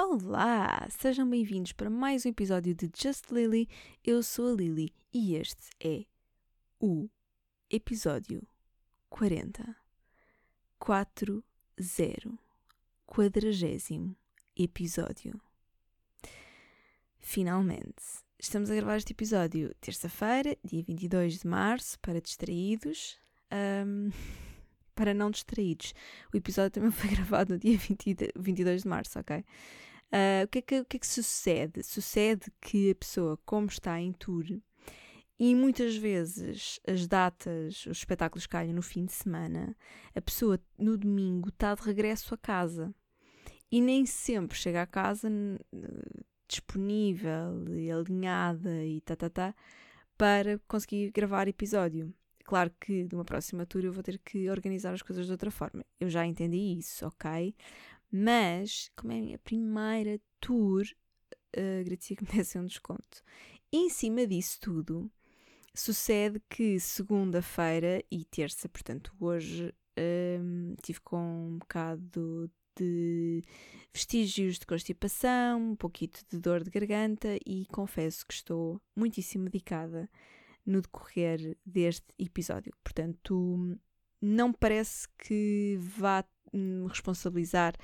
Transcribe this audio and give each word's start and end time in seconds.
Olá! 0.00 0.86
Sejam 0.90 1.28
bem-vindos 1.28 1.72
para 1.72 1.90
mais 1.90 2.24
um 2.24 2.28
episódio 2.28 2.72
de 2.72 2.88
Just 2.96 3.32
Lily. 3.32 3.68
Eu 4.04 4.22
sou 4.22 4.52
a 4.52 4.52
Lily 4.52 4.94
e 5.12 5.34
este 5.34 5.70
é 5.80 6.04
o 6.78 7.08
episódio 7.68 8.46
40. 9.10 9.74
40. 10.78 11.42
Quadragésimo 13.08 14.14
episódio. 14.56 15.40
Finalmente, 17.18 18.04
estamos 18.38 18.70
a 18.70 18.76
gravar 18.76 18.98
este 18.98 19.12
episódio 19.12 19.74
terça-feira, 19.80 20.56
dia 20.62 20.84
22 20.84 21.40
de 21.40 21.46
março, 21.48 21.98
para 21.98 22.20
distraídos. 22.20 23.18
Um, 23.52 24.12
para 24.94 25.12
não 25.12 25.28
distraídos. 25.28 25.92
O 26.32 26.36
episódio 26.36 26.70
também 26.70 26.92
foi 26.92 27.10
gravado 27.10 27.54
no 27.54 27.58
dia 27.58 27.76
20, 27.76 28.32
22 28.36 28.82
de 28.82 28.88
março, 28.88 29.18
ok? 29.18 29.44
Uh, 30.12 30.44
o, 30.44 30.48
que 30.48 30.58
é 30.58 30.62
que, 30.62 30.80
o 30.80 30.84
que 30.84 30.96
é 30.96 31.00
que 31.00 31.06
sucede? 31.06 31.82
Sucede 31.82 32.50
que 32.60 32.90
a 32.90 32.94
pessoa, 32.94 33.38
como 33.44 33.66
está 33.68 34.00
em 34.00 34.12
tour, 34.12 34.44
e 35.38 35.54
muitas 35.54 35.96
vezes 35.96 36.80
as 36.86 37.06
datas, 37.06 37.86
os 37.86 37.98
espetáculos 37.98 38.46
calham 38.46 38.74
no 38.74 38.82
fim 38.82 39.04
de 39.04 39.12
semana, 39.12 39.76
a 40.14 40.20
pessoa 40.20 40.58
no 40.76 40.96
domingo 40.96 41.50
está 41.50 41.74
de 41.74 41.82
regresso 41.82 42.34
a 42.34 42.38
casa 42.38 42.92
e 43.70 43.80
nem 43.80 44.04
sempre 44.04 44.56
chega 44.56 44.82
a 44.82 44.86
casa 44.86 45.28
disponível 46.48 47.64
e 47.68 47.90
alinhada 47.90 48.84
e 48.84 49.00
tá, 49.02 49.14
tá, 49.14 49.30
tá 49.30 49.54
para 50.16 50.58
conseguir 50.66 51.12
gravar 51.12 51.46
episódio. 51.46 52.12
Claro 52.44 52.72
que 52.80 53.04
de 53.04 53.14
uma 53.14 53.24
próxima 53.24 53.66
tour 53.66 53.84
eu 53.84 53.92
vou 53.92 54.02
ter 54.02 54.18
que 54.18 54.50
organizar 54.50 54.92
as 54.94 55.02
coisas 55.02 55.26
de 55.26 55.32
outra 55.32 55.50
forma. 55.50 55.84
Eu 56.00 56.08
já 56.08 56.26
entendi 56.26 56.56
isso, 56.56 57.06
ok? 57.06 57.54
Mas, 58.10 58.90
como 58.96 59.12
é 59.12 59.18
a 59.18 59.22
minha 59.22 59.38
primeira 59.38 60.20
tour, 60.40 60.82
uh, 61.56 61.80
agradecia 61.80 62.16
que 62.16 62.24
me 62.24 62.30
dessem 62.36 62.60
um 62.60 62.66
desconto. 62.66 63.22
E 63.72 63.76
em 63.78 63.90
cima 63.90 64.26
disso 64.26 64.58
tudo, 64.60 65.10
sucede 65.74 66.40
que 66.48 66.80
segunda-feira 66.80 68.02
e 68.10 68.24
terça, 68.24 68.68
portanto 68.68 69.14
hoje, 69.20 69.74
um, 70.40 70.74
tive 70.82 71.00
com 71.00 71.18
um 71.18 71.58
bocado 71.58 72.50
de 72.76 73.42
vestígios 73.92 74.58
de 74.58 74.66
constipação, 74.66 75.72
um 75.72 75.76
pouquinho 75.76 76.12
de 76.30 76.38
dor 76.38 76.62
de 76.62 76.70
garganta 76.70 77.36
e 77.44 77.66
confesso 77.66 78.26
que 78.26 78.34
estou 78.34 78.80
muitíssimo 78.96 79.44
medicada 79.44 80.08
no 80.64 80.80
decorrer 80.80 81.56
deste 81.64 82.06
episódio. 82.18 82.72
Portanto, 82.84 83.76
não 84.20 84.52
parece 84.52 85.08
que 85.18 85.76
vá 85.80 86.24
me 86.52 86.86
responsabilizar 86.88 87.74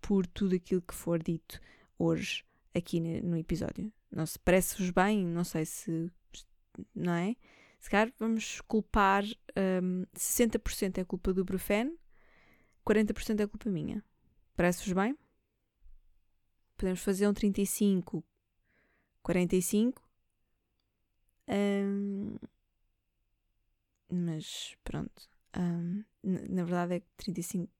por 0.00 0.26
tudo 0.26 0.54
aquilo 0.54 0.82
que 0.82 0.94
for 0.94 1.22
dito 1.22 1.60
hoje 1.98 2.44
aqui 2.74 3.00
no 3.00 3.36
episódio. 3.36 3.92
Não 4.10 4.24
se 4.26 4.38
parece-vos 4.38 4.90
bem, 4.90 5.26
não 5.26 5.44
sei 5.44 5.64
se. 5.64 6.10
Não 6.94 7.12
é? 7.12 7.36
Se 7.78 7.90
calhar 7.90 8.12
vamos 8.18 8.60
culpar. 8.62 9.24
Um, 9.82 10.04
60% 10.14 10.98
é 10.98 11.04
culpa 11.04 11.32
do 11.32 11.44
Brufen, 11.44 11.96
40% 12.86 13.40
é 13.40 13.46
culpa 13.46 13.68
minha. 13.68 14.04
Parece-vos 14.56 14.92
bem? 14.92 15.16
Podemos 16.76 17.00
fazer 17.00 17.26
um 17.26 17.34
35, 17.34 18.24
45. 19.22 20.02
Um, 21.48 22.36
mas 24.10 24.76
pronto. 24.84 25.28
Um, 25.56 26.04
na 26.22 26.64
verdade 26.64 26.94
é 26.96 27.02
35, 27.16 27.72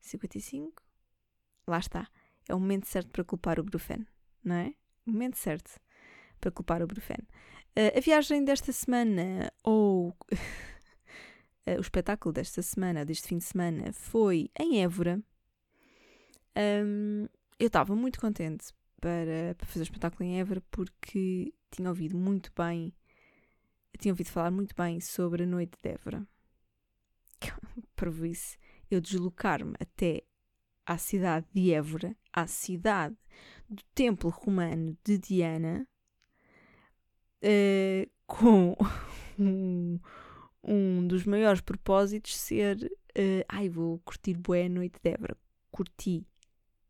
55. 0.00 0.82
Lá 1.66 1.78
está. 1.78 2.08
É 2.48 2.54
o 2.54 2.60
momento 2.60 2.86
certo 2.86 3.10
para 3.10 3.24
culpar 3.24 3.60
o 3.60 3.64
Brufen, 3.64 4.06
não 4.42 4.56
é? 4.56 4.74
O 5.06 5.10
momento 5.10 5.36
certo 5.36 5.80
para 6.40 6.50
culpar 6.50 6.82
o 6.82 6.86
Brufen. 6.86 7.18
Uh, 7.76 7.96
a 7.96 8.00
viagem 8.00 8.44
desta 8.44 8.72
semana, 8.72 9.52
ou 9.62 10.08
uh, 10.08 10.16
o 11.78 11.80
espetáculo 11.80 12.32
desta 12.32 12.62
semana, 12.62 13.04
deste 13.04 13.28
fim 13.28 13.38
de 13.38 13.44
semana, 13.44 13.92
foi 13.92 14.50
em 14.58 14.82
Évora. 14.82 15.22
Um, 16.56 17.26
eu 17.58 17.68
estava 17.68 17.94
muito 17.94 18.20
contente 18.20 18.72
para, 19.00 19.54
para 19.56 19.66
fazer 19.66 19.80
o 19.80 19.84
espetáculo 19.84 20.28
em 20.28 20.40
Évora 20.40 20.62
porque 20.70 21.54
tinha 21.70 21.88
ouvido 21.88 22.16
muito 22.16 22.50
bem, 22.56 22.92
tinha 23.98 24.12
ouvido 24.12 24.30
falar 24.30 24.50
muito 24.50 24.74
bem 24.74 25.00
sobre 25.00 25.44
a 25.44 25.46
noite 25.46 25.78
de 25.82 25.90
Évora. 25.90 26.26
Isso, 28.28 28.56
eu 28.90 29.00
deslocar-me 29.00 29.74
até 29.78 30.22
à 30.84 30.98
cidade 30.98 31.46
de 31.54 31.72
Évora, 31.72 32.16
à 32.32 32.46
cidade 32.46 33.16
do 33.68 33.82
templo 33.94 34.30
romano 34.30 34.96
de 35.04 35.18
Diana, 35.18 35.86
uh, 37.44 38.10
com 38.26 38.76
um, 39.38 39.98
um, 40.64 41.06
dos 41.06 41.24
maiores 41.24 41.60
propósitos 41.60 42.36
ser 42.36 42.90
uh, 43.10 43.44
ai, 43.48 43.68
vou 43.68 43.98
curtir 44.00 44.34
boa 44.34 44.68
noite 44.68 44.98
de 45.02 45.10
Évora. 45.10 45.36
Curti 45.70 46.26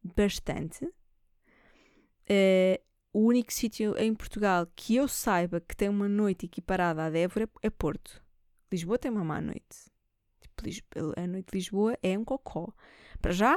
bastante. 0.03 0.85
Uh, 0.85 2.81
o 3.13 3.27
único 3.27 3.53
sítio 3.53 3.97
em 3.99 4.15
Portugal 4.15 4.67
que 4.75 4.97
eu 4.97 5.09
saiba 5.09 5.61
que 5.61 5.77
tem 5.77 5.89
uma 5.89 6.09
noite 6.09 6.47
equiparada 6.47 7.05
à 7.05 7.11
de 7.11 7.19
Évora 7.19 7.51
é 7.63 7.69
Porto. 7.69 8.23
Lisboa 8.73 8.99
tem 8.99 9.11
uma 9.11 9.25
má 9.25 9.41
noite. 9.41 9.90
A 11.17 11.27
noite 11.27 11.51
de 11.51 11.59
Lisboa 11.59 11.99
é 12.03 12.19
um 12.19 12.25
cocó. 12.25 12.73
Para 13.21 13.33
já, 13.33 13.57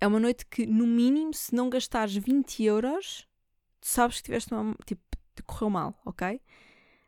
é 0.00 0.06
uma 0.06 0.20
noite 0.20 0.46
que, 0.46 0.66
no 0.66 0.86
mínimo, 0.86 1.32
se 1.34 1.54
não 1.54 1.70
gastares 1.70 2.14
20 2.16 2.62
euros, 2.64 3.26
sabes 3.80 4.18
que 4.18 4.24
tiveste 4.24 4.52
uma. 4.52 4.74
Tipo, 4.84 5.02
correu 5.46 5.70
mal, 5.70 6.00
ok? 6.04 6.40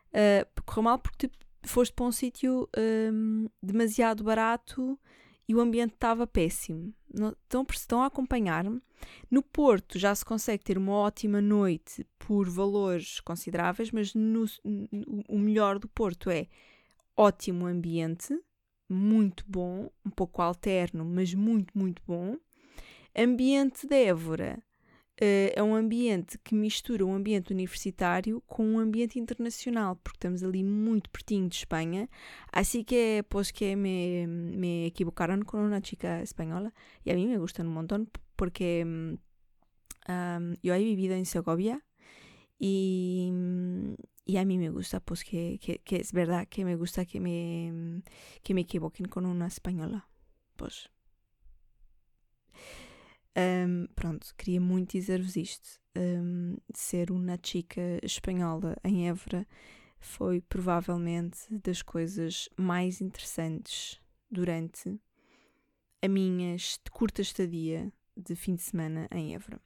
Uh, 0.09 0.63
correu 0.63 0.83
mal 0.83 0.99
porque 0.99 1.27
tipo, 1.27 1.37
foste 1.63 1.93
para 1.93 2.05
um 2.05 2.11
sítio 2.11 2.69
um, 3.11 3.47
demasiado 3.61 4.23
barato 4.23 4.99
e 5.47 5.55
o 5.55 5.59
ambiente 5.59 5.93
estava 5.93 6.27
péssimo. 6.27 6.93
Estão, 7.43 7.65
estão 7.71 8.01
a 8.03 8.05
acompanhar-me? 8.05 8.81
No 9.31 9.41
Porto 9.41 9.97
já 9.97 10.13
se 10.13 10.23
consegue 10.23 10.63
ter 10.63 10.77
uma 10.77 10.93
ótima 10.93 11.41
noite 11.41 12.05
por 12.17 12.47
valores 12.49 13.19
consideráveis, 13.19 13.91
mas 13.91 14.13
no, 14.13 14.45
no, 14.63 15.23
o 15.27 15.39
melhor 15.39 15.79
do 15.79 15.87
Porto 15.87 16.29
é 16.29 16.47
ótimo 17.17 17.65
ambiente, 17.65 18.39
muito 18.89 19.45
bom, 19.47 19.89
um 20.05 20.09
pouco 20.09 20.41
alterno, 20.41 21.05
mas 21.05 21.33
muito, 21.33 21.77
muito 21.77 22.01
bom. 22.05 22.37
Ambiente 23.15 23.87
de 23.87 23.95
Évora 24.05 24.59
uh, 25.21 25.51
é 25.55 25.61
um 25.61 25.75
ambiente 25.75 26.37
que 26.39 26.55
mistura 26.55 27.05
um 27.05 27.13
ambiente 27.13 27.53
universitário 27.53 28.41
com 28.47 28.65
um 28.65 28.79
ambiente 28.79 29.19
internacional, 29.19 29.95
porque 29.97 30.17
estamos 30.17 30.43
ali 30.43 30.63
muito 30.63 31.09
pertinho 31.09 31.47
de 31.47 31.55
Espanha. 31.55 32.09
Así 32.51 32.83
que, 32.83 33.23
pues 33.29 33.51
que 33.51 33.75
me, 33.75 34.25
me 34.27 34.87
equivocaron 34.87 35.43
con 35.43 35.61
una 35.61 35.81
chica 35.81 36.21
española 36.21 36.73
y 37.05 37.11
a 37.11 37.15
mí 37.15 37.27
me 37.27 37.37
gustan 37.37 37.67
un 37.67 37.73
montón 37.73 38.09
porque 38.35 38.83
um, 38.85 40.55
yo 40.63 40.73
he 40.73 40.83
vivido 40.83 41.15
en 41.15 41.25
Segovia 41.25 41.83
y, 42.59 43.31
y, 44.25 44.37
a 44.37 44.45
mí 44.45 44.57
me 44.57 44.69
gusta, 44.69 44.99
pues 44.99 45.23
que, 45.23 45.57
que, 45.59 45.79
que, 45.79 45.95
es 45.95 46.11
verdad 46.11 46.47
que 46.47 46.65
me 46.65 46.75
gusta 46.75 47.05
que 47.05 47.19
me, 47.19 48.03
que 48.43 48.53
me 48.53 48.61
equivoquen 48.61 49.07
con 49.07 49.25
una 49.25 49.47
española. 49.47 50.09
Pues 50.57 50.89
um, 53.37 53.87
pronto, 53.95 54.27
queria 54.37 54.59
muito 54.59 54.91
dizer-vos 54.91 55.35
isto. 55.35 55.79
Um, 55.97 56.57
ser 56.73 57.11
uma 57.11 57.37
chica 57.41 57.99
espanhola 58.03 58.75
em 58.83 59.09
Évora 59.09 59.47
foi 59.99 60.41
provavelmente 60.41 61.39
das 61.49 61.81
coisas 61.81 62.47
mais 62.57 63.01
interessantes 63.01 63.99
durante 64.31 64.99
a 66.01 66.07
minha 66.07 66.55
curta 66.91 67.21
estadia 67.21 67.91
de 68.15 68.35
fim 68.35 68.55
de 68.55 68.61
semana 68.61 69.07
em 69.11 69.33
Évora. 69.35 69.59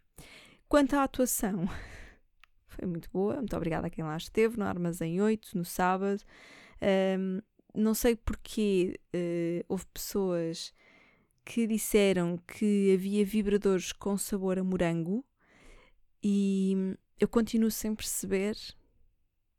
Quanto 0.68 0.96
à 0.96 1.04
atuação, 1.04 1.68
foi 2.76 2.88
muito 2.88 3.10
boa. 3.12 3.36
Muito 3.36 3.56
obrigada 3.56 3.88
a 3.88 3.90
quem 3.90 4.04
lá 4.04 4.18
esteve, 4.18 4.58
no 4.58 4.66
Armazém 4.66 5.22
8, 5.22 5.58
no 5.58 5.66
sábado. 5.66 6.22
Um, 7.20 7.42
não 7.76 7.94
sei 7.94 8.16
porque 8.16 9.00
uh, 9.16 9.66
houve 9.68 9.86
pessoas 9.94 10.74
que 11.46 11.68
disseram 11.68 12.38
que 12.38 12.94
havia 12.94 13.26
vibradores 13.26 13.92
com 13.92 14.18
sabor 14.18 14.58
a 14.58 14.64
morango 14.64 15.26
e 16.24 16.96
eu 17.20 17.28
continuo 17.28 17.70
sem 17.70 17.94
perceber 17.94 18.56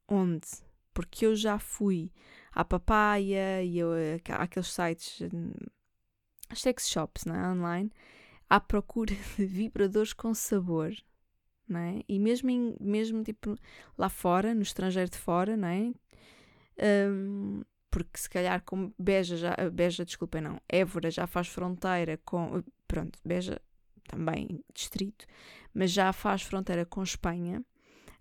onde, 0.09 0.47
porque 0.95 1.27
eu 1.27 1.37
já 1.37 1.59
fui 1.59 2.11
à 2.53 2.65
papaya 2.65 3.63
e 3.63 3.79
eu, 3.79 3.91
àqueles 4.39 4.73
sites, 4.73 5.21
sex 6.55 6.89
shops 6.89 7.25
não 7.25 7.35
é? 7.35 7.49
online, 7.53 7.93
à 8.49 8.61
procura 8.61 9.15
de 9.37 9.45
vibradores 9.45 10.13
com 10.13 10.33
sabor. 10.33 10.95
Não 11.69 11.81
é? 11.81 12.03
E 12.09 12.19
mesmo, 12.19 12.51
em, 12.51 12.77
mesmo 12.81 13.23
tipo 13.23 13.57
lá 13.97 14.09
fora, 14.09 14.55
no 14.55 14.63
estrangeiro 14.63 15.11
de 15.11 15.19
fora, 15.19 15.57
não 15.57 15.69
é? 15.69 15.93
Um, 17.11 17.63
porque 17.91 18.19
se 18.19 18.29
calhar 18.29 18.61
como 18.65 18.93
Beja 18.99 19.37
já, 19.37 19.55
Beja, 19.73 20.05
desculpem 20.05 20.43
não, 20.43 20.61
Évora 20.69 21.11
já 21.11 21.27
faz 21.27 21.47
fronteira 21.47 22.19
com, 22.25 22.63
pronto, 22.89 23.19
Beja, 23.25 23.61
também 24.09 24.63
distrito, 24.75 25.27
mas 25.73 25.93
já 25.93 26.13
faz 26.13 26.43
fronteira 26.43 26.85
com 26.85 27.03
Espanha, 27.03 27.65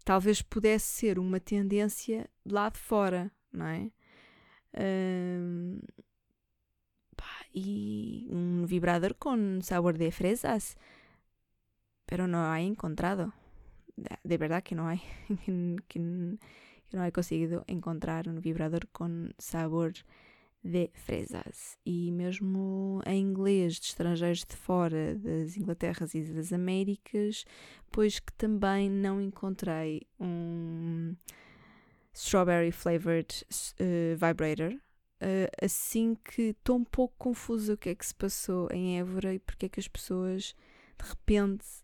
talvez 0.05 0.41
pudesse 0.41 0.85
ser 0.85 1.17
uma 1.19 1.39
tendência 1.39 2.29
lá 2.45 2.69
de 2.69 2.77
fora, 2.77 3.31
não 3.51 3.65
é? 3.65 3.91
Um, 4.75 5.79
pá, 7.15 7.25
y 7.51 8.27
un 8.31 8.65
vibrador 8.67 9.17
con 9.17 9.61
sabor 9.61 9.97
de 9.97 10.11
fresas, 10.11 10.77
pero 12.13 12.27
no 12.27 12.45
hay 12.51 12.67
encontrado. 12.67 13.33
De 14.23 14.37
verdad 14.37 14.61
que 14.61 14.75
no 14.75 14.87
hay, 14.87 15.01
que, 15.87 15.87
que 15.87 15.99
no 15.99 17.03
he 17.03 17.11
conseguido 17.11 17.63
encontrar 17.67 18.27
um 18.27 18.39
vibrador 18.39 18.85
com 18.91 19.31
sabor 19.39 19.93
de 20.61 20.91
fresas. 20.93 21.75
E 21.83 22.11
mesmo 22.11 23.01
em 23.07 23.19
inglês 23.19 23.79
de 23.79 23.87
estrangeiros 23.87 24.45
de 24.45 24.55
fora 24.55 25.15
das 25.15 25.57
Inglaterras 25.57 26.13
e 26.13 26.21
das 26.21 26.53
Américas, 26.53 27.45
pois 27.91 28.19
que 28.19 28.31
também 28.33 28.91
não 28.91 29.19
encontrei 29.19 30.03
um 30.19 31.15
strawberry 32.13 32.71
flavored 32.71 33.43
uh, 33.81 34.15
vibrator. 34.15 34.73
Uh, 35.19 35.49
assim 35.59 36.13
que 36.13 36.51
estou 36.51 36.77
um 36.77 36.83
pouco 36.83 37.15
confusa 37.17 37.73
o 37.73 37.77
que 37.77 37.89
é 37.89 37.95
que 37.95 38.05
se 38.05 38.13
passou 38.13 38.69
em 38.71 38.99
Évora 38.99 39.33
e 39.33 39.39
porque 39.39 39.65
é 39.65 39.69
que 39.69 39.79
as 39.79 39.87
pessoas 39.87 40.53
de 40.95 41.09
repente 41.09 41.82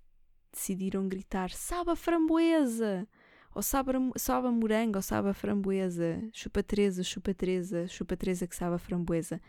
decidiram 0.52 1.08
gritar 1.08 1.52
sabe 1.52 1.92
a 1.92 1.96
framboesa 1.96 3.08
ou 3.54 3.62
sabe 3.62 3.92
a, 3.96 4.52
morango 4.52 4.98
ou 4.98 5.02
sabe 5.02 5.30
a 5.30 5.34
framboesa 5.34 6.22
chupa 6.34 6.64
Teresa, 6.64 7.04
chupa 7.04 7.34
Teresa, 7.34 7.88
chupa 7.88 8.18
Teresa 8.18 8.48
que 8.48 8.56
sabe 8.56 8.76
a 8.76 8.80
framboesa 8.80 9.42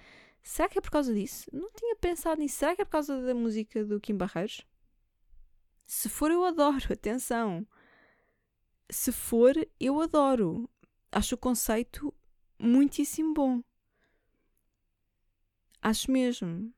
será 0.43 0.69
que 0.69 0.79
é 0.79 0.81
por 0.81 0.91
causa 0.91 1.15
disso? 1.15 1.51
não 1.53 1.71
tinha 1.73 1.97
pensado 1.97 2.41
nisso, 2.41 2.57
será 2.59 2.75
que 2.75 2.83
é 2.83 2.85
por 2.85 2.93
causa 2.93 3.21
da 3.23 3.35
música 3.35 3.85
do 3.85 4.01
Kim 4.01 4.17
Barreiros? 4.17 4.67
se 5.87 6.09
for 6.09 6.31
eu 6.31 6.45
adoro, 6.45 6.85
atenção 6.93 7.67
se 8.91 9.13
for, 9.13 9.55
eu 9.79 10.01
adoro. 10.01 10.69
Acho 11.13 11.35
o 11.35 11.39
conceito 11.39 12.13
muitíssimo 12.59 13.33
bom. 13.33 13.63
Acho 15.81 16.11
mesmo. 16.11 16.73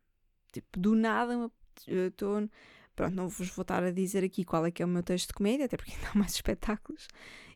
Tipo, 0.52 0.78
do 0.78 0.94
nada, 0.94 1.50
estou. 1.86 2.48
Pronto, 2.94 3.14
não 3.14 3.28
vos 3.28 3.48
vou 3.48 3.62
estar 3.62 3.82
a 3.82 3.90
dizer 3.90 4.22
aqui 4.22 4.44
qual 4.44 4.66
é 4.66 4.70
que 4.70 4.82
é 4.82 4.86
o 4.86 4.88
meu 4.88 5.02
texto 5.02 5.28
de 5.28 5.34
comédia, 5.34 5.64
até 5.64 5.76
porque 5.76 5.92
ainda 5.92 6.08
há 6.08 6.18
mais 6.18 6.32
espetáculos. 6.36 7.08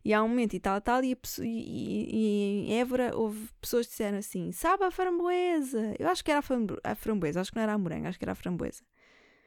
E 0.04 0.14
há 0.14 0.22
um 0.22 0.28
momento 0.28 0.54
e 0.54 0.60
tal, 0.60 0.80
tal, 0.80 1.02
e, 1.04 1.12
a, 1.12 1.16
e, 1.42 1.44
e, 1.44 2.68
em 2.68 2.78
Évora 2.78 3.14
houve 3.16 3.48
pessoas 3.60 3.86
que 3.86 3.90
disseram 3.90 4.18
assim: 4.18 4.52
sabe 4.52 4.84
a 4.84 4.90
framboesa? 4.90 5.94
Eu 5.98 6.08
acho 6.08 6.24
que 6.24 6.30
era 6.30 6.40
a 6.84 6.94
framboesa, 6.94 7.40
acho 7.40 7.50
que 7.50 7.56
não 7.56 7.62
era 7.62 7.72
a 7.72 7.78
morango, 7.78 8.06
acho 8.06 8.18
que 8.18 8.24
era 8.24 8.32
a 8.32 8.36
framboesa. 8.36 8.82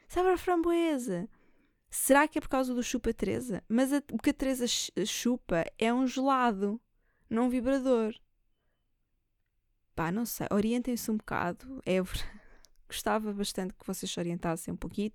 Sabe 0.07 0.29
a 0.29 0.37
framboesa? 0.37 1.29
Será 1.89 2.27
que 2.27 2.37
é 2.37 2.41
por 2.41 2.49
causa 2.49 2.73
do 2.73 2.83
chupa 2.83 3.13
Teresa? 3.13 3.63
Mas 3.67 3.91
a, 3.91 4.03
o 4.11 4.17
que 4.17 4.29
a 4.29 4.33
Teresa 4.33 4.65
chupa 4.67 5.65
é 5.77 5.93
um 5.93 6.05
gelado, 6.05 6.79
não 7.29 7.45
um 7.45 7.49
vibrador. 7.49 8.13
Pá, 9.95 10.11
não 10.11 10.25
sei. 10.25 10.47
Orientem-se 10.51 11.09
um 11.09 11.17
bocado. 11.17 11.81
É, 11.85 11.97
gostava 12.87 13.33
bastante 13.33 13.73
que 13.73 13.85
vocês 13.85 14.11
se 14.11 14.19
orientassem 14.19 14.73
um 14.73 14.77
pouquinho 14.77 15.11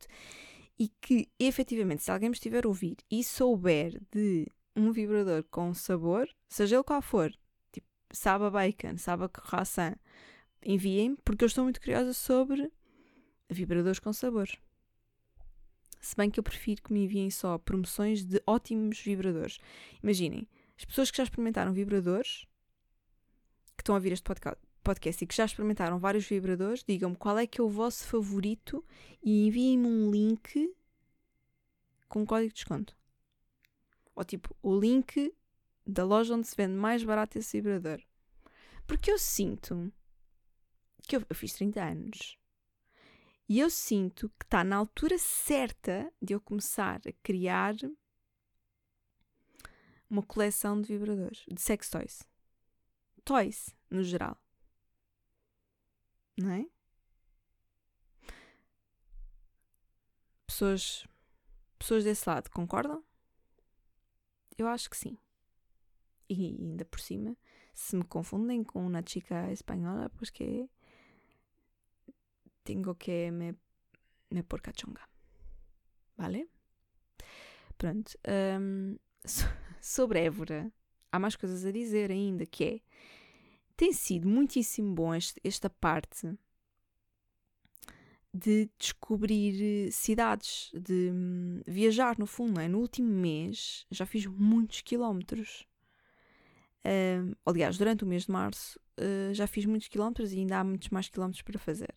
e 0.79 0.88
que, 1.00 1.29
efetivamente, 1.38 2.03
se 2.03 2.11
alguém 2.11 2.29
me 2.29 2.35
estiver 2.35 2.65
a 2.65 2.69
ouvir 2.69 2.97
e 3.11 3.23
souber 3.23 4.00
de 4.11 4.47
um 4.75 4.91
vibrador 4.91 5.44
com 5.50 5.73
sabor, 5.73 6.29
seja 6.49 6.76
ele 6.76 6.85
qual 6.85 7.00
for, 7.00 7.32
tipo, 7.73 7.87
sabe 8.12 8.44
a 8.44 8.50
bacon, 8.50 8.99
sabe 8.99 9.25
a 9.25 9.29
croissant, 9.29 9.97
enviem 10.65 11.17
porque 11.25 11.44
eu 11.44 11.47
estou 11.47 11.65
muito 11.65 11.81
curiosa 11.81 12.12
sobre 12.12 12.73
vibradores 13.49 14.00
com 14.00 14.12
sabor. 14.12 14.49
Se 16.00 16.17
bem 16.17 16.31
que 16.31 16.38
eu 16.38 16.44
prefiro 16.44 16.82
que 16.82 16.93
me 16.93 17.05
enviem 17.05 17.31
só 17.31 17.56
promoções 17.56 18.25
de 18.25 18.43
ótimos 18.47 19.00
vibradores. 19.00 19.59
Imaginem, 20.03 20.47
as 20.77 20.85
pessoas 20.85 21.11
que 21.11 21.17
já 21.17 21.23
experimentaram 21.23 21.73
vibradores, 21.73 22.47
que 23.77 23.82
estão 23.82 23.94
a 23.94 23.99
ouvir 23.99 24.12
este 24.12 24.25
podcast 24.25 24.61
e 25.22 25.26
que 25.26 25.34
já 25.34 25.44
experimentaram 25.44 25.98
vários 25.98 26.26
vibradores, 26.26 26.84
digam-me 26.86 27.16
qual 27.16 27.38
é 27.38 27.46
que 27.46 27.60
é 27.60 27.64
o 27.64 27.69
vosso 27.69 28.06
favorito 28.06 28.84
e 29.22 29.46
enviem-me 29.46 29.86
um 29.86 30.10
link 30.10 30.75
com 32.08 32.26
código 32.26 32.48
de 32.48 32.54
desconto. 32.54 32.96
Ou 34.14 34.25
tipo, 34.25 34.54
o 34.62 34.78
link 34.78 35.34
da 35.86 36.04
loja 36.04 36.34
onde 36.34 36.46
se 36.46 36.56
vende 36.56 36.75
mais 36.75 37.02
barato 37.02 37.38
esse 37.38 37.60
vibrador. 37.60 38.00
Porque 38.86 39.10
eu 39.10 39.19
sinto 39.19 39.92
que 41.02 41.16
eu, 41.16 41.25
eu 41.28 41.34
fiz 41.34 41.52
30 41.54 41.82
anos 41.82 42.38
e 43.48 43.60
eu 43.60 43.69
sinto 43.69 44.28
que 44.38 44.44
está 44.44 44.64
na 44.64 44.76
altura 44.76 45.19
certa 45.19 46.12
de 46.20 46.32
eu 46.32 46.40
começar 46.40 47.00
a 47.06 47.12
criar 47.22 47.75
uma 50.08 50.22
coleção 50.22 50.81
de 50.81 50.88
vibradores, 50.88 51.44
de 51.48 51.60
sex 51.60 51.90
toys. 51.90 52.22
Toys, 53.25 53.75
no 53.90 54.02
geral. 54.02 54.38
Não 56.36 56.50
é? 56.50 56.66
Pessoas, 60.46 61.06
pessoas 61.78 62.04
desse 62.04 62.28
lado 62.28 62.50
concordam? 62.50 63.02
Eu 64.56 64.69
acho 64.69 64.88
que 64.88 64.96
sim. 64.96 65.19
E 66.28 66.46
ainda 66.46 66.84
por 66.84 67.00
cima, 67.00 67.36
se 67.72 67.96
me 67.96 68.04
confundem 68.04 68.62
com 68.62 68.86
uma 68.86 69.02
chica 69.06 69.50
espanhola, 69.52 70.10
pois 70.10 70.31
que 70.31 70.44
é 70.44 70.69
tengo 72.64 72.94
que 72.94 73.31
me, 73.31 73.54
me 74.31 74.42
por 74.42 74.60
cachonga. 74.60 75.02
Vale? 76.16 76.48
Pronto. 77.76 78.12
Um, 78.26 78.96
so, 79.25 79.44
sobre 79.81 80.20
Évora, 80.20 80.72
há 81.12 81.19
mais 81.19 81.36
coisas 81.36 81.64
a 81.64 81.70
dizer 81.70 82.10
ainda, 82.10 82.46
que 82.46 82.64
é 82.64 82.81
tem 83.76 83.93
sido 83.93 84.29
muitíssimo 84.29 84.94
bom 84.94 85.15
este, 85.15 85.41
esta 85.44 85.69
parte 85.69 86.37
de 88.32 88.69
descobrir 88.76 89.93
cidades, 89.93 90.73
de 90.75 91.11
um, 91.12 91.61
viajar 91.65 92.19
no 92.19 92.26
fundo, 92.26 92.61
é? 92.61 92.67
No 92.67 92.81
último 92.81 93.09
mês 93.09 93.87
já 93.91 94.05
fiz 94.05 94.26
muitos 94.26 94.81
quilómetros. 94.81 95.65
Um, 96.85 97.32
aliás, 97.47 97.79
durante 97.79 98.03
o 98.03 98.06
mês 98.06 98.25
de 98.25 98.32
março 98.32 98.79
uh, 98.99 99.32
já 99.32 99.47
fiz 99.47 99.65
muitos 99.65 99.87
quilómetros 99.87 100.32
e 100.32 100.38
ainda 100.38 100.59
há 100.59 100.65
muitos 100.65 100.88
mais 100.88 101.09
quilómetros 101.09 101.43
para 101.43 101.59
fazer. 101.61 101.94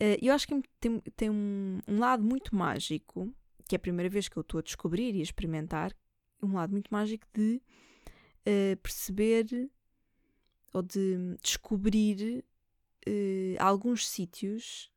Uh, 0.00 0.18
eu 0.20 0.34
acho 0.34 0.48
que 0.48 0.60
tem, 0.80 1.00
tem 1.16 1.30
um, 1.30 1.78
um, 1.86 1.98
lado 2.00 2.24
muito 2.24 2.54
mágico, 2.54 3.32
que 3.68 3.76
é 3.76 3.78
a 3.78 3.80
primeira 3.80 4.10
vez 4.10 4.28
que 4.28 4.36
eu 4.36 4.40
estou 4.40 4.58
a 4.58 4.62
descobrir 4.62 5.14
e 5.14 5.20
a 5.20 5.22
experimentar, 5.22 5.96
um 6.42 6.54
lado 6.54 6.72
muito 6.72 6.92
mágico 6.92 7.26
de 7.32 7.62
uh, 8.40 8.76
perceber 8.82 9.70
ou 10.74 10.82
de 10.82 11.36
descobrir 11.40 12.44
uh, 13.08 13.56
alguns 13.58 14.06
sítios 14.06 14.90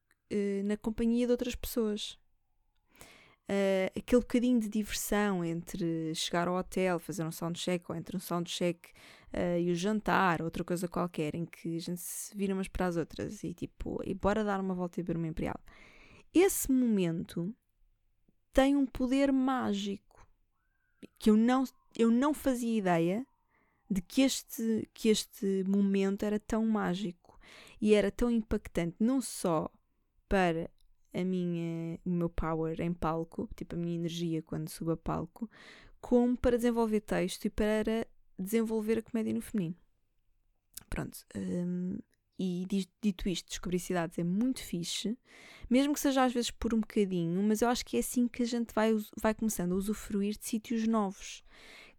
na 0.66 0.76
companhia 0.76 1.26
de 1.26 1.32
outras 1.32 1.56
pessoas. 1.56 2.20
aquele 3.96 4.20
bocadinho 4.20 4.60
de 4.60 4.68
diversão 4.68 5.42
entre 5.42 6.14
chegar 6.14 6.50
ao 6.50 6.56
hotel, 6.58 7.00
fazer 7.00 7.24
um 7.24 7.32
soundcheck, 7.32 7.86
ou 7.90 7.96
entre 7.96 8.18
um 8.18 8.20
soundcheck 8.20 8.90
uh, 9.34 9.58
e 9.58 9.72
o 9.72 9.76
jantar, 9.76 10.42
outra 10.42 10.64
coisa 10.64 10.88
qualquer, 10.88 11.36
em 11.36 11.46
que 11.46 11.78
a 11.78 11.80
gente 11.80 12.02
se 12.02 12.36
vira 12.36 12.54
umas 12.54 12.68
para 12.68 12.88
as 12.88 12.98
outras 12.98 13.44
e 13.44 13.54
tipo, 13.54 14.02
e 14.06 14.14
bora 14.14 14.44
dar 14.44 14.60
uma 14.60 14.74
volta 14.74 15.00
e 15.00 15.04
ver 15.04 15.16
uma 15.16 15.28
imperial. 15.28 15.60
Esse 16.34 16.72
momento 16.72 17.54
tem 18.54 18.76
um 18.76 18.86
poder 18.86 19.32
mágico 19.32 20.28
que 21.18 21.30
eu 21.30 21.38
não, 21.38 21.64
eu 21.98 22.12
não 22.12 22.34
fazia 22.34 22.78
ideia 22.78 23.26
de 23.90 24.02
que 24.02 24.22
este, 24.22 24.90
que 24.94 25.10
este 25.10 25.64
momento 25.68 26.24
era 26.24 26.40
tão 26.40 26.66
mágico 26.66 27.40
e 27.82 27.94
era 27.94 28.12
tão 28.12 28.30
impactante, 28.30 28.96
não 29.00 29.22
só 29.22 29.72
para 30.28 30.70
a 31.14 31.24
minha, 31.24 32.00
o 32.06 32.10
meu 32.10 32.30
power 32.30 32.80
em 32.82 32.94
palco, 32.94 33.50
tipo 33.56 33.76
a 33.76 33.78
minha 33.78 33.96
energia 33.96 34.42
quando 34.42 34.70
subo 34.70 34.92
a 34.92 34.98
palco, 34.98 35.50
como 36.02 36.38
para 36.38 36.58
desenvolver 36.58 37.02
texto 37.02 37.46
e 37.46 37.50
para 37.50 38.08
desenvolver 38.38 39.00
a 39.00 39.02
comédia 39.02 39.34
no 39.34 39.42
feminino. 39.42 39.76
Pronto. 40.90 41.18
Um, 41.36 41.98
e 42.40 42.68
dito 43.02 43.28
isto, 43.28 43.50
descobrir 43.50 43.80
cidades 43.80 44.20
é 44.20 44.24
muito 44.24 44.64
fixe, 44.64 45.18
mesmo 45.68 45.94
que 45.94 46.00
seja 46.00 46.24
às 46.24 46.32
vezes 46.32 46.52
por 46.52 46.72
um 46.72 46.80
bocadinho, 46.80 47.42
mas 47.42 47.62
eu 47.62 47.68
acho 47.68 47.84
que 47.84 47.98
é 47.98 48.00
assim 48.00 48.28
que 48.28 48.44
a 48.44 48.46
gente 48.46 48.74
vai, 48.76 48.92
vai 49.20 49.34
começando 49.34 49.72
a 49.72 49.76
usufruir 49.76 50.38
de 50.38 50.46
sítios 50.46 50.88
novos. 50.88 51.44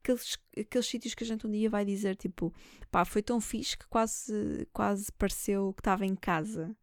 Aqueles, 0.02 0.38
aqueles 0.58 0.86
sítios 0.86 1.14
que 1.14 1.24
a 1.24 1.26
gente 1.26 1.46
um 1.46 1.50
dia 1.50 1.68
vai 1.68 1.84
dizer 1.84 2.16
tipo, 2.16 2.52
pá, 2.90 3.04
foi 3.04 3.22
tão 3.22 3.40
fixe 3.40 3.76
que 3.76 3.86
quase, 3.88 4.66
quase 4.72 5.12
pareceu 5.12 5.72
que 5.72 5.80
estava 5.80 6.06
em 6.06 6.14
casa 6.14 6.76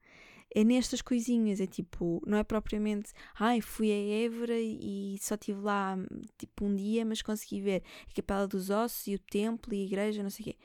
é 0.56 0.64
nestas 0.64 1.02
coisinhas, 1.02 1.60
é 1.60 1.68
tipo, 1.68 2.24
não 2.26 2.38
é 2.38 2.44
propriamente, 2.44 3.12
ai, 3.38 3.60
fui 3.60 3.92
a 3.92 4.26
Évora 4.26 4.58
e 4.58 5.18
só 5.20 5.36
estive 5.36 5.60
lá 5.60 5.98
tipo 6.38 6.66
um 6.66 6.74
dia, 6.74 7.06
mas 7.06 7.22
consegui 7.22 7.60
ver 7.60 7.84
a 8.10 8.14
Capela 8.14 8.48
dos 8.48 8.70
Ossos 8.70 9.06
e 9.08 9.16
o 9.16 9.20
templo 9.20 9.74
e 9.74 9.82
a 9.82 9.86
igreja, 9.86 10.24
não 10.24 10.30
sei 10.30 10.44
o 10.44 10.46
quê. 10.46 10.58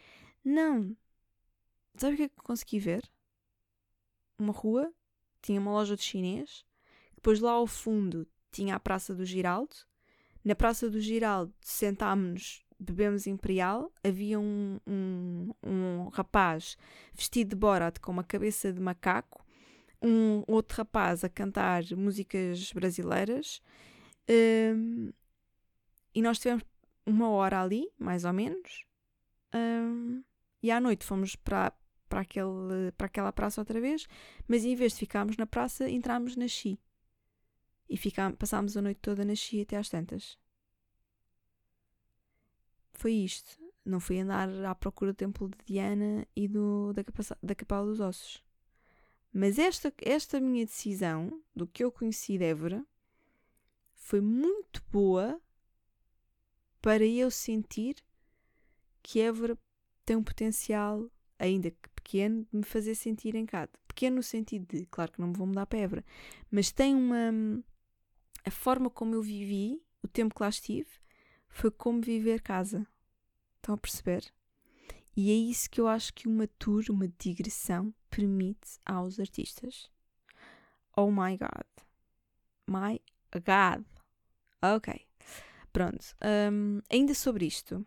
Não. 0.44 0.96
Sabe 1.96 2.14
o 2.14 2.16
que 2.16 2.22
é 2.22 2.28
que 2.28 2.36
consegui 2.36 2.78
ver? 2.78 3.02
Uma 4.38 4.52
rua, 4.52 4.94
tinha 5.42 5.60
uma 5.60 5.72
loja 5.72 5.96
de 5.96 6.02
chinês, 6.02 6.64
Depois 7.16 7.40
lá 7.40 7.52
ao 7.52 7.66
fundo 7.66 8.26
tinha 8.52 8.76
a 8.76 8.80
Praça 8.80 9.12
do 9.12 9.24
Giraldo. 9.24 9.74
Na 10.44 10.54
Praça 10.54 10.88
do 10.88 11.00
Giraldo 11.00 11.52
sentámos-nos, 11.60 12.64
bebemos 12.78 13.26
Imperial. 13.26 13.92
Havia 14.02 14.40
um, 14.40 14.80
um, 14.86 15.50
um 15.62 16.08
rapaz 16.08 16.76
vestido 17.12 17.50
de 17.50 17.56
Borat 17.56 17.98
com 17.98 18.10
uma 18.10 18.24
cabeça 18.24 18.72
de 18.72 18.80
macaco. 18.80 19.44
Um 20.02 20.42
outro 20.46 20.78
rapaz 20.78 21.22
a 21.24 21.28
cantar 21.28 21.84
músicas 21.94 22.72
brasileiras. 22.72 23.60
Um, 24.28 25.12
e 26.14 26.22
nós 26.22 26.38
tivemos 26.38 26.64
uma 27.04 27.28
hora 27.28 27.60
ali, 27.60 27.90
mais 27.98 28.24
ou 28.24 28.32
menos. 28.32 28.84
Um, 29.54 30.22
e 30.62 30.70
à 30.70 30.80
noite 30.80 31.04
fomos 31.04 31.36
para, 31.36 31.72
para, 32.08 32.20
aquela 32.20 33.32
praça 33.32 33.60
outra 33.60 33.80
vez, 33.80 34.06
mas 34.48 34.64
em 34.64 34.74
vez 34.74 34.92
de 34.92 35.00
ficarmos 35.00 35.36
na 35.36 35.46
praça, 35.46 35.88
entramos 35.88 36.34
na 36.34 36.48
Xi. 36.48 36.78
E 37.90 37.98
passámos 38.38 38.76
a 38.76 38.82
noite 38.82 39.00
toda 39.02 39.24
na 39.24 39.34
Xi 39.34 39.62
até 39.62 39.76
às 39.76 39.88
tantas. 39.88 40.38
Foi 42.92 43.12
isto. 43.12 43.58
Não 43.84 43.98
fui 43.98 44.20
andar 44.20 44.48
à 44.64 44.74
procura 44.74 45.12
do 45.12 45.16
templo 45.16 45.48
de 45.48 45.58
Diana 45.66 46.24
e 46.36 46.46
do, 46.46 46.92
da, 46.92 47.02
da 47.42 47.54
Capela 47.54 47.84
dos 47.84 47.98
Ossos. 47.98 48.44
Mas 49.32 49.58
esta, 49.58 49.92
esta 50.02 50.40
minha 50.40 50.64
decisão, 50.64 51.42
do 51.54 51.66
que 51.66 51.82
eu 51.82 51.90
conheci 51.90 52.38
de 52.38 52.44
Évora, 52.44 52.86
foi 53.94 54.20
muito 54.20 54.82
boa 54.90 55.40
para 56.80 57.04
eu 57.04 57.30
sentir 57.30 57.96
que 59.02 59.20
Évora 59.20 59.58
tem 60.04 60.16
um 60.16 60.22
potencial, 60.22 61.08
ainda 61.38 61.70
que 61.70 61.88
pequeno, 61.94 62.46
de 62.50 62.58
me 62.58 62.64
fazer 62.64 62.94
sentir 62.94 63.34
em 63.34 63.46
casa. 63.46 63.70
Pequeno 63.86 64.16
no 64.16 64.22
sentido 64.22 64.66
de, 64.66 64.86
claro 64.86 65.12
que 65.12 65.20
não 65.20 65.28
me 65.28 65.36
vou 65.36 65.46
mudar 65.46 65.66
para 65.66 65.78
Évora, 65.78 66.04
mas 66.50 66.72
tem 66.72 66.94
uma. 66.94 67.62
A 68.44 68.50
forma 68.50 68.90
como 68.90 69.14
eu 69.14 69.22
vivi, 69.22 69.82
o 70.02 70.08
tempo 70.08 70.34
que 70.34 70.42
lá 70.42 70.48
estive, 70.48 70.90
foi 71.48 71.70
como 71.70 72.00
viver 72.00 72.40
casa. 72.40 72.86
Estão 73.56 73.74
a 73.74 73.78
perceber? 73.78 74.32
E 75.16 75.30
é 75.30 75.34
isso 75.34 75.68
que 75.68 75.80
eu 75.80 75.88
acho 75.88 76.14
que 76.14 76.28
uma 76.28 76.46
tour, 76.46 76.84
uma 76.88 77.08
digressão, 77.18 77.92
permite 78.08 78.78
aos 78.86 79.20
artistas. 79.20 79.90
Oh 80.96 81.10
my 81.10 81.36
God. 81.36 81.66
My 82.66 83.00
God. 83.34 83.84
Ok. 84.62 85.06
Pronto. 85.72 86.04
Um, 86.52 86.80
ainda 86.90 87.14
sobre 87.14 87.46
isto. 87.46 87.84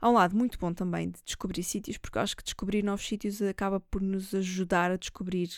Há 0.00 0.10
um 0.10 0.14
lado 0.14 0.36
muito 0.36 0.58
bom 0.58 0.74
também 0.74 1.10
de 1.10 1.22
descobrir 1.22 1.62
sítios, 1.62 1.96
porque 1.96 2.18
acho 2.18 2.36
que 2.36 2.42
descobrir 2.42 2.82
novos 2.82 3.06
sítios 3.06 3.40
acaba 3.40 3.78
por 3.78 4.02
nos 4.02 4.34
ajudar 4.34 4.90
a 4.90 4.96
descobrir 4.96 5.48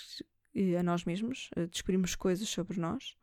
a 0.78 0.82
nós 0.82 1.04
mesmos, 1.04 1.50
a 1.56 1.66
descobrirmos 1.66 2.14
coisas 2.14 2.48
sobre 2.48 2.78
nós. 2.80 3.16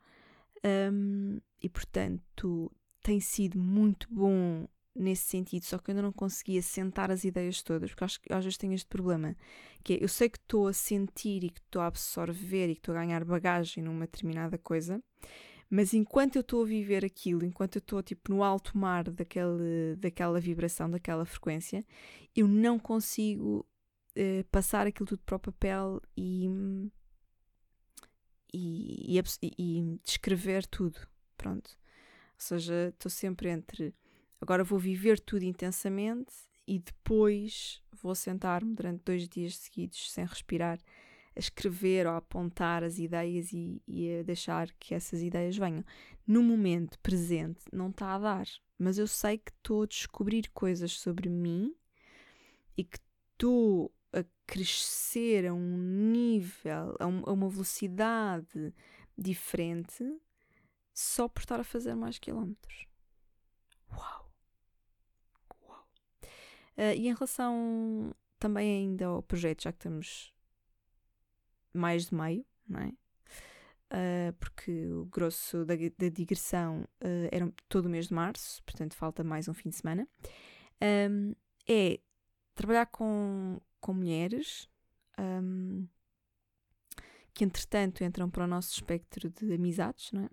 Um, 0.64 1.40
e 1.60 1.68
portanto 1.68 2.70
tem 3.02 3.18
sido 3.18 3.58
muito 3.58 4.06
bom 4.10 4.68
nesse 4.94 5.24
sentido, 5.24 5.64
só 5.64 5.78
que 5.78 5.90
eu 5.90 5.92
ainda 5.92 6.02
não 6.02 6.12
conseguia 6.12 6.62
sentar 6.62 7.10
as 7.10 7.24
ideias 7.24 7.62
todas, 7.62 7.90
porque 7.90 8.04
acho 8.04 8.20
que 8.20 8.32
às 8.32 8.44
vezes 8.44 8.58
tenho 8.58 8.74
este 8.74 8.86
problema, 8.86 9.34
que 9.82 9.94
é, 9.94 10.04
eu 10.04 10.08
sei 10.08 10.28
que 10.28 10.38
estou 10.38 10.68
a 10.68 10.72
sentir 10.72 11.44
e 11.44 11.50
que 11.50 11.60
estou 11.60 11.80
a 11.82 11.86
absorver 11.86 12.68
e 12.68 12.74
que 12.74 12.80
estou 12.80 12.94
a 12.94 12.98
ganhar 12.98 13.24
bagagem 13.24 13.82
numa 13.82 14.06
determinada 14.06 14.58
coisa, 14.58 15.02
mas 15.70 15.94
enquanto 15.94 16.36
eu 16.36 16.42
estou 16.42 16.62
a 16.62 16.66
viver 16.66 17.04
aquilo, 17.04 17.44
enquanto 17.44 17.76
eu 17.76 17.80
estou 17.80 18.02
tipo 18.02 18.30
no 18.30 18.44
alto 18.44 18.76
mar 18.76 19.04
daquele, 19.04 19.96
daquela 19.96 20.38
vibração, 20.38 20.90
daquela 20.90 21.24
frequência, 21.24 21.82
eu 22.36 22.46
não 22.46 22.78
consigo 22.78 23.66
uh, 24.16 24.44
passar 24.50 24.86
aquilo 24.86 25.06
tudo 25.06 25.22
para 25.24 25.36
o 25.36 25.40
papel 25.40 26.02
e, 26.14 26.46
e, 28.52 29.18
e, 29.18 29.52
e 29.58 30.00
descrever 30.04 30.66
tudo. 30.66 31.00
Pronto. 31.36 31.70
Ou 31.70 32.38
seja, 32.38 32.88
estou 32.88 33.10
sempre 33.10 33.48
entre 33.48 33.94
agora 34.40 34.64
vou 34.64 34.78
viver 34.78 35.20
tudo 35.20 35.44
intensamente 35.44 36.32
e 36.66 36.80
depois 36.80 37.80
vou 38.02 38.14
sentar-me 38.14 38.74
durante 38.74 39.04
dois 39.04 39.28
dias 39.28 39.56
seguidos 39.56 40.10
sem 40.10 40.24
respirar 40.24 40.80
a 41.34 41.38
escrever 41.38 42.06
ou 42.06 42.12
a 42.12 42.16
apontar 42.18 42.82
as 42.82 42.98
ideias 42.98 43.52
e, 43.52 43.80
e, 43.86 44.18
a 44.18 44.22
deixar 44.22 44.70
que 44.78 44.94
essas 44.94 45.22
ideias 45.22 45.56
venham. 45.56 45.84
No 46.26 46.42
momento 46.42 46.98
presente 46.98 47.64
não 47.72 47.88
está 47.88 48.14
a 48.14 48.18
dar, 48.18 48.46
mas 48.78 48.98
eu 48.98 49.06
sei 49.06 49.38
que 49.38 49.50
estou 49.52 49.84
a 49.84 49.86
descobrir 49.86 50.50
coisas 50.52 50.98
sobre 50.98 51.28
mim 51.28 51.74
e 52.76 52.84
que 52.84 52.98
estou 53.32 53.92
a 54.12 54.24
crescer 54.46 55.46
a 55.46 55.54
um 55.54 55.76
nível, 56.12 56.96
a, 56.98 57.06
um, 57.06 57.22
uma 57.22 57.48
velocidade 57.48 58.74
diferente 59.16 60.04
só 60.94 61.28
por 61.28 61.40
estar 61.40 61.60
a 61.60 61.64
fazer 61.64 61.94
mais 61.94 62.18
quilómetros. 62.18 62.86
Uau! 63.90 64.32
Uau! 65.66 65.88
Uh, 66.76 66.94
e 66.96 67.08
em 67.08 67.14
relação 67.14 68.14
também 68.38 68.78
ainda 68.78 69.06
ao 69.06 69.22
projeto, 69.22 69.62
já 69.62 69.72
que 69.72 69.78
estamos 69.78 70.34
mais 71.72 72.06
de 72.06 72.14
meio, 72.14 72.44
não 72.68 72.80
é? 72.80 72.92
Uh, 73.92 74.32
porque 74.40 74.86
o 74.88 75.04
grosso 75.04 75.66
da, 75.66 75.74
da 75.76 76.08
digressão 76.08 76.80
uh, 77.02 77.28
era 77.30 77.52
todo 77.68 77.86
o 77.86 77.90
mês 77.90 78.08
de 78.08 78.14
março, 78.14 78.62
portanto 78.64 78.94
falta 78.94 79.22
mais 79.22 79.48
um 79.48 79.54
fim 79.54 79.68
de 79.68 79.76
semana. 79.76 80.08
Um, 80.82 81.34
é 81.68 82.00
trabalhar 82.54 82.86
com, 82.86 83.60
com 83.82 83.92
mulheres 83.92 84.66
um, 85.18 85.86
que, 87.34 87.44
entretanto, 87.44 88.02
entram 88.02 88.30
para 88.30 88.44
o 88.44 88.46
nosso 88.46 88.72
espectro 88.72 89.28
de 89.28 89.52
amizades, 89.52 90.10
não 90.12 90.24
é? 90.24 90.30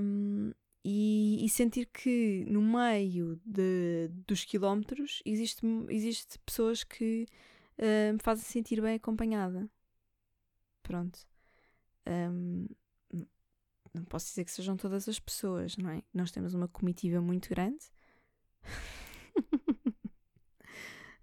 Um, 0.00 0.52
e, 0.84 1.44
e, 1.44 1.48
sentir 1.48 1.86
que 1.86 2.44
no 2.46 2.60
meio 2.60 3.40
de, 3.44 4.10
dos 4.26 4.44
quilómetros 4.44 5.22
existe, 5.24 5.64
existe 5.88 6.38
pessoas 6.40 6.84
que 6.84 7.26
uh, 7.78 8.12
me 8.12 8.18
fazem 8.22 8.44
sentir 8.44 8.82
bem 8.82 8.96
acompanhada. 8.96 9.68
Pronto. 10.82 11.26
Um, 12.06 12.66
não 13.94 14.04
posso 14.04 14.26
dizer 14.26 14.44
que 14.44 14.50
sejam 14.50 14.76
todas 14.76 15.08
as 15.08 15.18
pessoas, 15.18 15.76
não 15.78 15.88
é? 15.88 16.02
Nós 16.12 16.30
temos 16.30 16.52
uma 16.52 16.68
comitiva 16.68 17.20
muito 17.20 17.48
grande. 17.48 17.86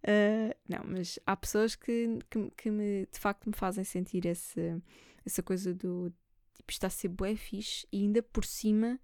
uh, 0.04 0.56
não, 0.68 0.84
mas 0.86 1.20
há 1.26 1.36
pessoas 1.36 1.76
que, 1.76 2.20
que, 2.30 2.52
que, 2.52 2.72
me, 2.72 3.08
de 3.12 3.20
facto 3.20 3.48
me 3.48 3.54
fazem 3.56 3.84
sentir 3.84 4.26
esse, 4.26 4.82
essa 5.26 5.42
coisa 5.44 5.74
do 5.74 6.14
tipo, 6.56 6.72
está 6.72 6.88
a 6.88 6.90
ser 6.90 7.10
bué 7.10 7.36
fixe 7.36 7.88
e 7.92 8.04
ainda 8.04 8.22
por 8.22 8.46
cima 8.46 9.00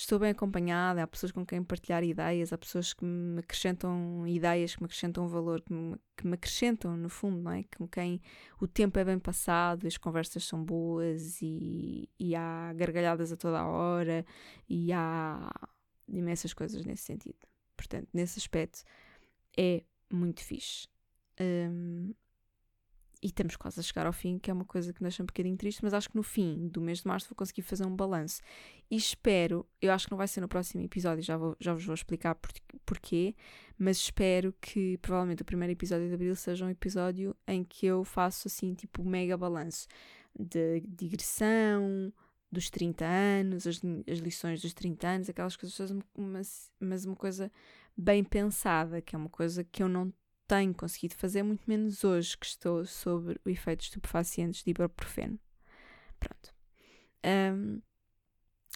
estou 0.00 0.18
bem 0.18 0.30
acompanhada, 0.30 1.02
há 1.02 1.06
pessoas 1.08 1.32
com 1.32 1.44
quem 1.44 1.62
partilhar 1.62 2.04
ideias, 2.04 2.52
há 2.52 2.58
pessoas 2.58 2.94
que 2.94 3.04
me 3.04 3.40
acrescentam 3.40 4.24
ideias, 4.28 4.76
que 4.76 4.80
me 4.80 4.86
acrescentam 4.86 5.26
valor, 5.26 5.60
que 5.60 5.72
me, 5.72 5.96
que 6.16 6.26
me 6.26 6.34
acrescentam, 6.34 6.96
no 6.96 7.08
fundo, 7.08 7.42
não 7.42 7.50
é? 7.50 7.64
Com 7.76 7.88
quem 7.88 8.20
o 8.60 8.68
tempo 8.68 8.96
é 8.98 9.04
bem 9.04 9.18
passado, 9.18 9.88
as 9.88 9.96
conversas 9.96 10.44
são 10.44 10.62
boas 10.62 11.42
e, 11.42 12.08
e 12.16 12.36
há 12.36 12.72
gargalhadas 12.74 13.32
a 13.32 13.36
toda 13.36 13.58
a 13.58 13.66
hora 13.66 14.24
e 14.68 14.92
há 14.92 15.50
imensas 16.06 16.54
coisas 16.54 16.84
nesse 16.84 17.02
sentido. 17.02 17.38
Portanto, 17.76 18.08
nesse 18.12 18.38
aspecto 18.38 18.84
é 19.56 19.82
muito 20.10 20.42
fixe. 20.42 20.88
Um, 21.40 22.12
e 23.22 23.26
estamos 23.26 23.56
quase 23.56 23.80
a 23.80 23.82
chegar 23.82 24.06
ao 24.06 24.12
fim, 24.12 24.38
que 24.38 24.50
é 24.50 24.54
uma 24.54 24.64
coisa 24.64 24.92
que 24.92 25.02
me 25.02 25.08
deixa 25.08 25.22
um 25.22 25.26
bocadinho 25.26 25.56
triste, 25.56 25.82
mas 25.82 25.92
acho 25.92 26.08
que 26.08 26.16
no 26.16 26.22
fim 26.22 26.68
do 26.68 26.80
mês 26.80 26.98
de 26.98 27.08
março 27.08 27.28
vou 27.28 27.34
conseguir 27.34 27.62
fazer 27.62 27.84
um 27.84 27.94
balanço. 27.94 28.40
E 28.88 28.96
espero, 28.96 29.66
eu 29.82 29.92
acho 29.92 30.06
que 30.06 30.12
não 30.12 30.18
vai 30.18 30.28
ser 30.28 30.40
no 30.40 30.48
próximo 30.48 30.84
episódio, 30.84 31.22
já, 31.22 31.36
vou, 31.36 31.56
já 31.58 31.74
vos 31.74 31.84
vou 31.84 31.94
explicar 31.94 32.36
por, 32.36 32.52
porquê, 32.86 33.34
mas 33.76 33.96
espero 33.96 34.54
que 34.60 34.98
provavelmente 34.98 35.42
o 35.42 35.44
primeiro 35.44 35.72
episódio 35.72 36.06
de 36.06 36.14
abril 36.14 36.34
seja 36.36 36.64
um 36.64 36.70
episódio 36.70 37.36
em 37.46 37.64
que 37.64 37.86
eu 37.86 38.04
faço 38.04 38.46
assim, 38.46 38.74
tipo, 38.74 39.04
mega 39.04 39.36
balanço 39.36 39.88
de 40.38 40.80
digressão, 40.86 42.12
dos 42.50 42.70
30 42.70 43.04
anos, 43.04 43.66
as, 43.66 43.80
as 44.10 44.18
lições 44.18 44.62
dos 44.62 44.72
30 44.72 45.06
anos, 45.06 45.28
aquelas 45.28 45.56
coisas, 45.56 45.92
mas, 46.16 46.70
mas 46.80 47.04
uma 47.04 47.16
coisa 47.16 47.52
bem 47.98 48.22
pensada, 48.22 49.02
que 49.02 49.16
é 49.16 49.18
uma 49.18 49.28
coisa 49.28 49.64
que 49.64 49.82
eu 49.82 49.88
não 49.88 50.12
tenho 50.46 50.72
conseguido 50.72 51.14
fazer, 51.16 51.42
muito 51.42 51.64
menos 51.66 52.04
hoje 52.04 52.38
que 52.38 52.46
estou 52.46 52.86
sobre 52.86 53.40
o 53.44 53.50
efeito 53.50 53.82
estupefacientes 53.82 54.62
de 54.62 54.70
ibuprofeno. 54.70 55.38
Pronto. 56.18 56.54
Um, 57.26 57.82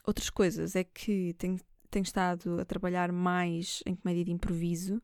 outras 0.05 0.29
coisas 0.29 0.75
é 0.75 0.83
que 0.83 1.35
tenho, 1.35 1.59
tenho 1.91 2.03
estado 2.03 2.61
a 2.61 2.65
trabalhar 2.65 3.13
mais 3.13 3.83
em 3.87 3.95
comédia 3.95 4.25
de 4.25 4.33
improviso. 4.33 5.01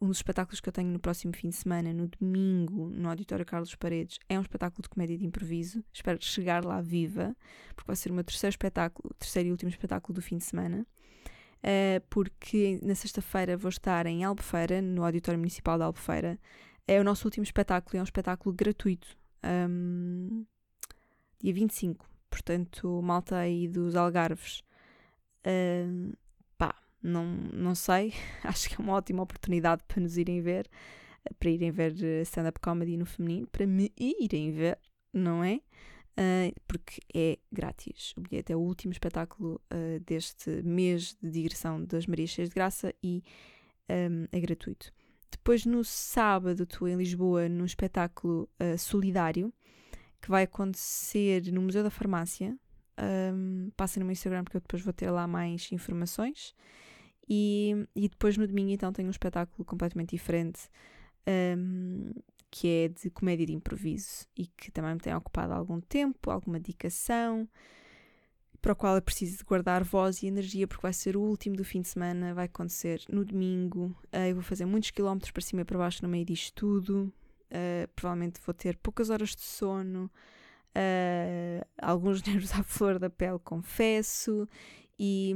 Um 0.00 0.08
dos 0.08 0.18
espetáculos 0.18 0.60
que 0.60 0.68
eu 0.68 0.72
tenho 0.72 0.90
no 0.90 1.00
próximo 1.00 1.34
fim 1.34 1.48
de 1.48 1.56
semana, 1.56 1.92
no 1.92 2.06
domingo, 2.06 2.88
no 2.90 3.08
Auditório 3.08 3.44
Carlos 3.44 3.74
Paredes, 3.74 4.18
é 4.28 4.38
um 4.38 4.42
espetáculo 4.42 4.82
de 4.82 4.88
comédia 4.88 5.18
de 5.18 5.26
improviso. 5.26 5.82
Espero 5.92 6.22
chegar 6.22 6.64
lá 6.64 6.80
viva, 6.80 7.36
porque 7.74 7.86
vai 7.86 7.96
ser 7.96 8.10
o 8.10 8.14
meu 8.14 8.24
terceiro 8.24 8.52
espetáculo, 8.52 9.12
terceiro 9.18 9.48
e 9.48 9.52
último 9.52 9.70
espetáculo 9.70 10.14
do 10.14 10.22
fim 10.22 10.38
de 10.38 10.44
semana. 10.44 10.86
Uh, 11.66 12.00
porque 12.08 12.78
na 12.80 12.94
sexta-feira 12.94 13.56
vou 13.56 13.70
estar 13.70 14.06
em 14.06 14.22
Albufeira, 14.22 14.80
no 14.80 15.04
Auditório 15.04 15.36
Municipal 15.36 15.76
de 15.76 15.82
Albufeira. 15.82 16.38
É 16.86 17.00
o 17.00 17.04
nosso 17.04 17.26
último 17.26 17.42
espetáculo 17.42 17.98
é 17.98 18.00
um 18.00 18.04
espetáculo 18.04 18.54
gratuito. 18.54 19.16
Um, 19.44 20.46
dia 21.42 21.52
25. 21.52 22.08
Portanto, 22.30 23.02
malta 23.02 23.38
aí 23.38 23.66
dos 23.66 23.96
Algarves. 23.96 24.62
Uh, 25.44 26.16
pá, 26.56 26.72
não, 27.02 27.24
não 27.52 27.74
sei. 27.74 28.14
Acho 28.44 28.68
que 28.68 28.76
é 28.76 28.78
uma 28.78 28.92
ótima 28.92 29.24
oportunidade 29.24 29.82
para 29.88 30.00
nos 30.00 30.16
irem 30.16 30.40
ver, 30.40 30.70
para 31.36 31.50
irem 31.50 31.72
ver 31.72 31.92
stand-up 32.22 32.60
comedy 32.60 32.96
no 32.96 33.06
feminino, 33.06 33.48
para 33.48 33.66
me 33.66 33.92
irem 33.98 34.52
ver, 34.52 34.78
não 35.12 35.42
é? 35.42 35.60
Uh, 36.18 36.54
porque 36.66 37.00
é 37.14 37.38
grátis. 37.52 38.14
O 38.16 38.22
bilhete 38.22 38.50
é 38.52 38.56
o 38.56 38.60
último 38.60 38.92
espetáculo 38.92 39.60
uh, 39.70 40.00
deste 40.00 40.62
mês 40.62 41.14
de 41.22 41.30
digressão 41.30 41.84
das 41.84 42.06
Marias 42.06 42.30
Cheias 42.30 42.48
de 42.48 42.54
Graça 42.54 42.94
e 43.02 43.22
um, 43.90 44.26
é 44.32 44.40
gratuito. 44.40 44.92
Depois, 45.30 45.66
no 45.66 45.84
sábado, 45.84 46.62
estou 46.62 46.88
em 46.88 46.96
Lisboa 46.96 47.48
num 47.48 47.66
espetáculo 47.66 48.48
uh, 48.60 48.78
solidário 48.78 49.52
que 50.22 50.30
vai 50.30 50.44
acontecer 50.44 51.52
no 51.52 51.60
Museu 51.60 51.82
da 51.82 51.90
Farmácia. 51.90 52.56
Um, 52.98 53.70
passem 53.76 54.00
no 54.00 54.06
meu 54.06 54.12
Instagram 54.12 54.42
porque 54.42 54.56
eu 54.56 54.62
depois 54.62 54.82
vou 54.82 54.94
ter 54.94 55.10
lá 55.10 55.26
mais 55.26 55.70
informações. 55.70 56.54
E, 57.28 57.86
e 57.94 58.08
depois 58.08 58.38
no 58.38 58.46
domingo, 58.46 58.70
então, 58.70 58.92
tenho 58.92 59.08
um 59.08 59.10
espetáculo 59.10 59.64
completamente 59.64 60.10
diferente 60.10 60.70
um, 61.28 62.12
que 62.50 62.68
é 62.68 62.88
de 62.88 63.10
comédia 63.10 63.46
de 63.46 63.52
improviso 63.52 64.26
e 64.36 64.46
que 64.46 64.70
também 64.70 64.94
me 64.94 65.00
tem 65.00 65.14
ocupado 65.14 65.52
algum 65.52 65.80
tempo, 65.80 66.30
alguma 66.30 66.58
dedicação, 66.58 67.48
para 68.60 68.72
o 68.72 68.76
qual 68.76 68.96
é 68.96 69.00
preciso 69.00 69.38
de 69.38 69.44
guardar 69.44 69.84
voz 69.84 70.22
e 70.22 70.26
energia, 70.26 70.66
porque 70.66 70.82
vai 70.82 70.92
ser 70.92 71.16
o 71.16 71.20
último 71.20 71.56
do 71.56 71.64
fim 71.64 71.80
de 71.80 71.88
semana, 71.88 72.34
vai 72.34 72.46
acontecer 72.46 73.02
no 73.08 73.24
domingo. 73.24 73.96
Uh, 74.12 74.28
eu 74.28 74.34
vou 74.34 74.42
fazer 74.42 74.64
muitos 74.64 74.90
quilómetros 74.90 75.30
para 75.30 75.42
cima 75.42 75.62
e 75.62 75.64
para 75.64 75.78
baixo 75.78 76.02
no 76.02 76.08
meio 76.08 76.24
disto 76.24 76.52
tudo. 76.54 77.12
Uh, 77.48 77.86
provavelmente 77.94 78.40
vou 78.44 78.54
ter 78.54 78.76
poucas 78.78 79.08
horas 79.08 79.36
de 79.36 79.42
sono, 79.42 80.10
uh, 80.74 81.66
alguns 81.80 82.22
nervos 82.26 82.52
à 82.52 82.62
flor 82.62 82.98
da 82.98 83.10
pele, 83.10 83.38
confesso. 83.38 84.48
E, 84.98 85.34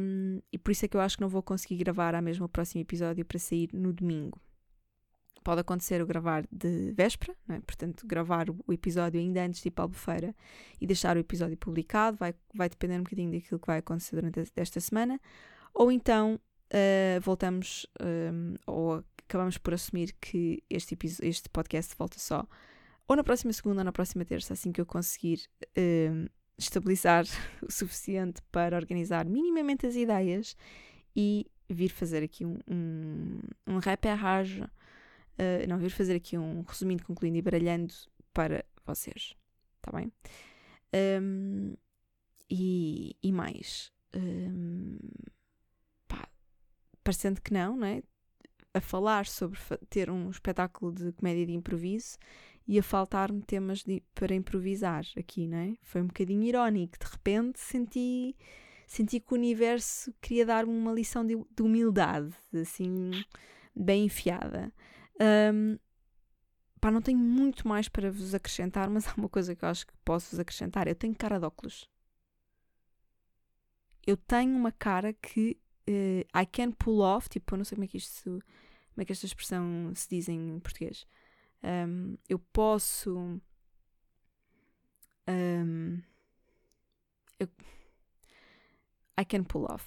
e 0.50 0.58
por 0.58 0.72
isso 0.72 0.86
é 0.86 0.88
que 0.88 0.96
eu 0.96 1.00
acho 1.00 1.16
que 1.16 1.22
não 1.22 1.28
vou 1.28 1.42
conseguir 1.42 1.76
gravar 1.76 2.14
a 2.14 2.22
mesmo 2.22 2.46
o 2.46 2.48
próximo 2.48 2.80
episódio 2.80 3.24
para 3.24 3.38
sair 3.38 3.68
no 3.74 3.92
domingo 3.92 4.40
pode 5.42 5.60
acontecer 5.60 6.02
o 6.02 6.06
gravar 6.06 6.46
de 6.50 6.92
véspera, 6.92 7.34
é? 7.48 7.60
portanto, 7.60 8.06
gravar 8.06 8.46
o 8.50 8.72
episódio 8.72 9.20
ainda 9.20 9.44
antes 9.44 9.62
de 9.62 9.68
ir 9.68 9.70
para 9.70 9.84
a 9.84 9.86
albufeira 9.86 10.34
e 10.80 10.86
deixar 10.86 11.16
o 11.16 11.20
episódio 11.20 11.56
publicado, 11.56 12.16
vai, 12.16 12.34
vai 12.54 12.68
depender 12.68 12.98
um 12.98 13.02
bocadinho 13.02 13.32
daquilo 13.32 13.58
que 13.58 13.66
vai 13.66 13.78
acontecer 13.78 14.16
durante 14.16 14.52
esta 14.56 14.80
semana, 14.80 15.20
ou 15.72 15.90
então 15.90 16.34
uh, 16.34 17.20
voltamos, 17.20 17.86
eh, 18.00 18.30
ou 18.66 19.04
acabamos 19.18 19.56
por 19.56 19.74
assumir 19.74 20.14
que 20.20 20.62
este, 20.68 20.98
este 21.22 21.48
podcast 21.48 21.94
volta 21.96 22.18
só 22.18 22.46
ou 23.10 23.16
na 23.16 23.24
próxima 23.24 23.52
segunda 23.52 23.80
ou 23.80 23.84
na 23.84 23.90
próxima 23.90 24.24
terça, 24.24 24.52
assim 24.52 24.70
que 24.70 24.80
eu 24.80 24.86
conseguir 24.86 25.42
uh, 25.76 26.30
estabilizar 26.56 27.24
o 27.60 27.72
suficiente 27.72 28.40
para 28.52 28.76
organizar 28.76 29.26
minimamente 29.26 29.84
as 29.84 29.96
ideias 29.96 30.56
e 31.16 31.44
vir 31.68 31.88
fazer 31.88 32.22
aqui 32.22 32.46
um, 32.46 32.58
um, 32.70 33.40
um 33.66 33.78
reperrage 33.78 34.64
uh, 35.38 35.68
não, 35.68 35.78
vir 35.78 35.90
fazer 35.90 36.14
aqui 36.14 36.36
um 36.36 36.62
resumindo, 36.62 37.04
concluindo 37.04 37.38
e 37.38 37.42
baralhando 37.42 37.94
para 38.32 38.64
vocês. 38.84 39.34
Está 39.76 39.96
bem? 39.96 40.12
Um, 41.22 41.74
e, 42.50 43.16
e 43.22 43.32
mais. 43.32 43.92
Um, 44.14 44.98
pá, 46.08 46.28
parecendo 47.02 47.40
que 47.40 47.52
não, 47.52 47.76
não 47.76 47.86
é? 47.86 48.02
A 48.74 48.80
falar 48.80 49.26
sobre 49.26 49.58
ter 49.88 50.10
um 50.10 50.30
espetáculo 50.30 50.92
de 50.92 51.12
comédia 51.12 51.46
de 51.46 51.52
improviso 51.52 52.18
e 52.66 52.78
a 52.78 52.82
faltar-me 52.82 53.42
temas 53.42 53.82
de, 53.82 54.02
para 54.14 54.34
improvisar 54.34 55.04
aqui, 55.16 55.46
não 55.46 55.58
é? 55.58 55.74
Foi 55.82 56.00
um 56.02 56.06
bocadinho 56.06 56.44
irónico. 56.44 56.98
De 56.98 57.10
repente 57.10 57.58
senti, 57.58 58.36
senti 58.86 59.18
que 59.18 59.32
o 59.32 59.36
universo 59.36 60.14
queria 60.20 60.46
dar-me 60.46 60.72
uma 60.72 60.92
lição 60.92 61.26
de, 61.26 61.36
de 61.36 61.62
humildade, 61.62 62.32
assim, 62.54 63.10
bem 63.74 64.04
enfiada. 64.04 64.72
Um, 65.20 65.78
pá, 66.80 66.90
não 66.90 67.02
tenho 67.02 67.18
muito 67.18 67.68
mais 67.68 67.88
para 67.88 68.10
vos 68.10 68.34
acrescentar, 68.34 68.88
mas 68.88 69.06
há 69.08 69.14
uma 69.16 69.28
coisa 69.28 69.54
que 69.54 69.64
eu 69.64 69.68
acho 69.68 69.86
que 69.86 69.92
posso 70.04 70.30
vos 70.30 70.40
acrescentar. 70.40 70.88
Eu 70.88 70.94
tenho 70.94 71.14
cara 71.14 71.38
de 71.38 71.44
óculos. 71.44 71.88
Eu 74.06 74.16
tenho 74.16 74.56
uma 74.56 74.72
cara 74.72 75.12
que 75.12 75.60
uh, 75.88 76.40
I 76.40 76.46
can 76.46 76.72
pull 76.72 77.00
off, 77.00 77.28
tipo, 77.28 77.54
eu 77.54 77.58
não 77.58 77.64
sei 77.64 77.76
como 77.76 77.84
é 77.84 77.88
que 77.88 77.98
isto, 77.98 78.24
como 78.24 79.02
é 79.02 79.04
que 79.04 79.12
esta 79.12 79.26
expressão 79.26 79.92
se 79.94 80.08
diz 80.08 80.28
em 80.28 80.58
português. 80.60 81.06
Um, 81.62 82.16
eu 82.28 82.38
posso. 82.38 83.40
Um, 85.28 86.02
eu, 87.38 87.48
I 89.18 89.24
can 89.24 89.44
pull 89.44 89.66
off. 89.70 89.84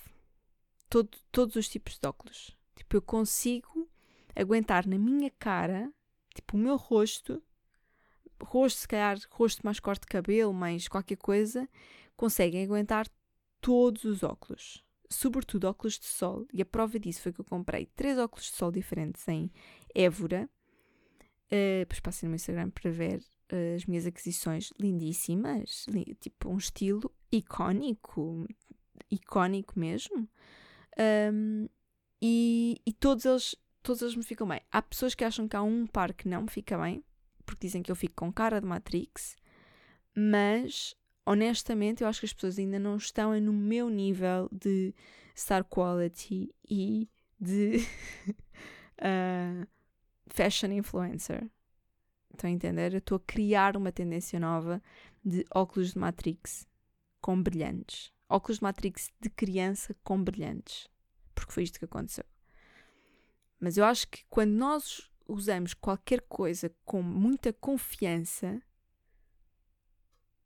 Todo, 0.89 1.09
todos 1.31 1.55
os 1.55 1.67
tipos 1.67 1.97
de 1.97 2.07
óculos. 2.07 2.55
Tipo, 2.75 2.97
eu 2.97 3.01
consigo 3.01 3.89
aguentar 4.35 4.85
na 4.85 4.97
minha 4.97 5.29
cara, 5.31 5.91
tipo, 6.33 6.57
o 6.57 6.59
meu 6.59 6.75
rosto, 6.75 7.41
rosto, 8.41 8.79
se 8.79 8.87
calhar, 8.87 9.17
rosto 9.29 9.61
mais 9.63 9.79
corte 9.79 10.01
de 10.01 10.07
cabelo, 10.07 10.53
mais 10.53 10.87
qualquer 10.87 11.17
coisa, 11.17 11.67
conseguem 12.15 12.63
aguentar 12.63 13.07
todos 13.61 14.03
os 14.03 14.23
óculos. 14.23 14.83
Sobretudo 15.09 15.65
óculos 15.65 15.99
de 15.99 16.05
sol. 16.05 16.45
E 16.51 16.61
a 16.61 16.65
prova 16.65 16.99
disso 16.99 17.21
foi 17.21 17.31
que 17.31 17.41
eu 17.41 17.45
comprei 17.45 17.85
três 17.95 18.17
óculos 18.17 18.45
de 18.45 18.55
sol 18.55 18.71
diferentes 18.71 19.27
em 19.27 19.51
Évora. 19.93 20.49
Uh, 21.47 21.79
depois 21.79 21.99
passei 21.99 22.25
no 22.25 22.31
meu 22.31 22.35
Instagram 22.35 22.71
para 22.71 22.89
ver 22.89 23.19
uh, 23.19 23.75
as 23.75 23.85
minhas 23.85 24.07
aquisições 24.07 24.71
lindíssimas. 24.79 25.85
Li, 25.87 26.15
tipo, 26.19 26.49
um 26.49 26.57
estilo 26.57 27.13
icónico. 27.31 28.47
Icónico 29.11 29.79
mesmo. 29.79 30.27
Um, 31.31 31.67
e, 32.21 32.81
e 32.85 32.93
todos 32.93 33.25
eles 33.25 33.55
todas 33.83 34.01
eles 34.01 34.15
me 34.15 34.23
ficam 34.23 34.47
bem. 34.47 34.61
Há 34.71 34.81
pessoas 34.81 35.13
que 35.13 35.23
acham 35.23 35.47
que 35.47 35.55
há 35.55 35.61
um 35.61 35.85
par 35.85 36.13
que 36.13 36.27
não 36.27 36.43
me 36.43 36.49
fica 36.49 36.77
bem, 36.77 37.03
porque 37.45 37.67
dizem 37.67 37.83
que 37.83 37.91
eu 37.91 37.95
fico 37.95 38.15
com 38.15 38.31
cara 38.31 38.59
de 38.59 38.65
Matrix, 38.65 39.35
mas 40.15 40.95
honestamente 41.25 42.01
eu 42.01 42.07
acho 42.07 42.21
que 42.21 42.25
as 42.25 42.33
pessoas 42.33 42.57
ainda 42.57 42.79
não 42.79 42.95
estão 42.95 43.39
no 43.39 43.53
meu 43.53 43.89
nível 43.89 44.49
de 44.51 44.95
star 45.35 45.63
quality 45.65 46.53
e 46.69 47.09
de 47.39 47.85
uh, 48.99 49.67
fashion 50.27 50.71
influencer. 50.71 51.49
Estão 52.31 52.49
a 52.49 52.53
entender? 52.53 52.93
Eu 52.93 52.99
estou 52.99 53.17
a 53.17 53.21
criar 53.27 53.77
uma 53.77 53.91
tendência 53.91 54.39
nova 54.39 54.81
de 55.23 55.45
óculos 55.53 55.93
de 55.93 55.99
Matrix 55.99 56.67
com 57.21 57.41
brilhantes. 57.41 58.11
Óculos 58.27 58.57
de 58.57 58.63
Matrix 58.63 59.11
de 59.19 59.29
criança 59.29 59.95
com 60.03 60.21
brilhantes. 60.21 60.89
Porque 61.35 61.51
foi 61.51 61.63
isto 61.63 61.77
que 61.77 61.85
aconteceu. 61.85 62.25
Mas 63.63 63.78
eu 63.78 63.86
acho 63.86 64.10
que 64.10 64.26
quando 64.30 64.52
nós 64.52 65.10
usamos 65.26 65.73
qualquer 65.73 66.19
coisa 66.23 66.69
com 66.84 67.02
muita 67.02 67.54
confiança, 67.54 68.62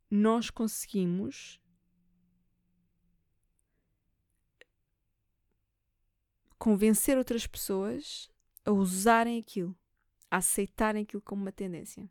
nós 0.07 0.51
conseguimos 0.51 1.59
convencer 6.59 7.17
outras 7.17 7.47
pessoas 7.47 8.29
a 8.63 8.71
usarem 8.71 9.39
aquilo, 9.39 9.75
a 10.29 10.37
aceitarem 10.37 11.01
aquilo 11.01 11.23
como 11.23 11.41
uma 11.41 11.51
tendência. 11.51 12.07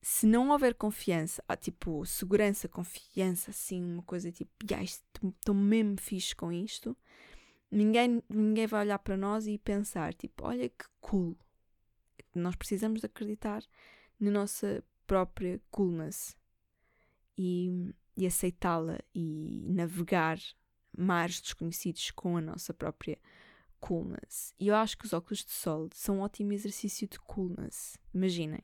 Se 0.00 0.26
não 0.26 0.48
houver 0.48 0.72
confiança, 0.72 1.44
ah, 1.46 1.58
tipo 1.58 2.06
segurança, 2.06 2.70
confiança, 2.70 3.50
assim, 3.50 3.84
uma 3.84 4.02
coisa 4.02 4.32
tipo, 4.32 4.50
estou 4.64 5.54
mesmo 5.54 6.00
fixe 6.00 6.34
com 6.34 6.50
isto, 6.50 6.96
ninguém, 7.74 8.22
ninguém 8.28 8.66
vai 8.66 8.84
olhar 8.84 8.98
para 8.98 9.16
nós 9.16 9.46
e 9.46 9.58
pensar, 9.58 10.14
tipo, 10.14 10.46
olha 10.46 10.68
que 10.68 10.84
cool. 11.00 11.36
Nós 12.34 12.56
precisamos 12.56 13.00
de 13.00 13.06
acreditar 13.06 13.62
na 14.18 14.30
nossa 14.30 14.82
própria 15.06 15.60
coolness 15.70 16.36
e, 17.36 17.92
e 18.16 18.26
aceitá-la 18.26 18.98
e 19.14 19.66
navegar 19.68 20.38
mares 20.96 21.40
desconhecidos 21.40 22.10
com 22.12 22.36
a 22.36 22.40
nossa 22.40 22.72
própria 22.72 23.18
coolness. 23.80 24.54
E 24.58 24.68
eu 24.68 24.76
acho 24.76 24.96
que 24.96 25.04
os 25.04 25.12
óculos 25.12 25.44
de 25.44 25.50
sol 25.50 25.88
são 25.92 26.18
um 26.18 26.20
ótimo 26.20 26.52
exercício 26.52 27.08
de 27.08 27.18
coolness. 27.18 27.98
Imaginem. 28.14 28.62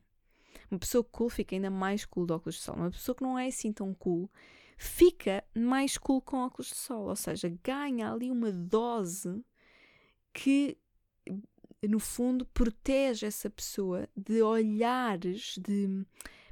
Uma 0.69 0.79
pessoa 0.79 1.03
cool 1.03 1.29
fica 1.29 1.55
ainda 1.55 1.69
mais 1.69 2.05
cool 2.05 2.25
de 2.25 2.33
óculos 2.33 2.55
de 2.55 2.61
sol. 2.61 2.75
Uma 2.75 2.91
pessoa 2.91 3.15
que 3.15 3.23
não 3.23 3.37
é 3.37 3.47
assim 3.47 3.71
tão 3.71 3.93
cool 3.93 4.29
fica 4.81 5.43
mais 5.55 5.95
cool 5.95 6.19
com 6.19 6.37
óculos 6.37 6.69
de 6.69 6.75
sol, 6.75 7.07
ou 7.09 7.15
seja, 7.15 7.47
ganha 7.63 8.11
ali 8.11 8.31
uma 8.31 8.51
dose 8.51 9.45
que 10.33 10.75
no 11.87 11.99
fundo 11.99 12.45
protege 12.47 13.27
essa 13.27 13.47
pessoa 13.47 14.09
de 14.17 14.41
olhares 14.41 15.55
de 15.59 16.03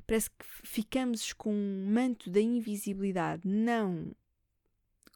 parece 0.06 0.30
que 0.30 0.46
ficamos 0.64 1.34
com 1.34 1.52
um 1.52 1.90
manto 1.92 2.30
da 2.30 2.40
invisibilidade, 2.40 3.48
não 3.48 4.16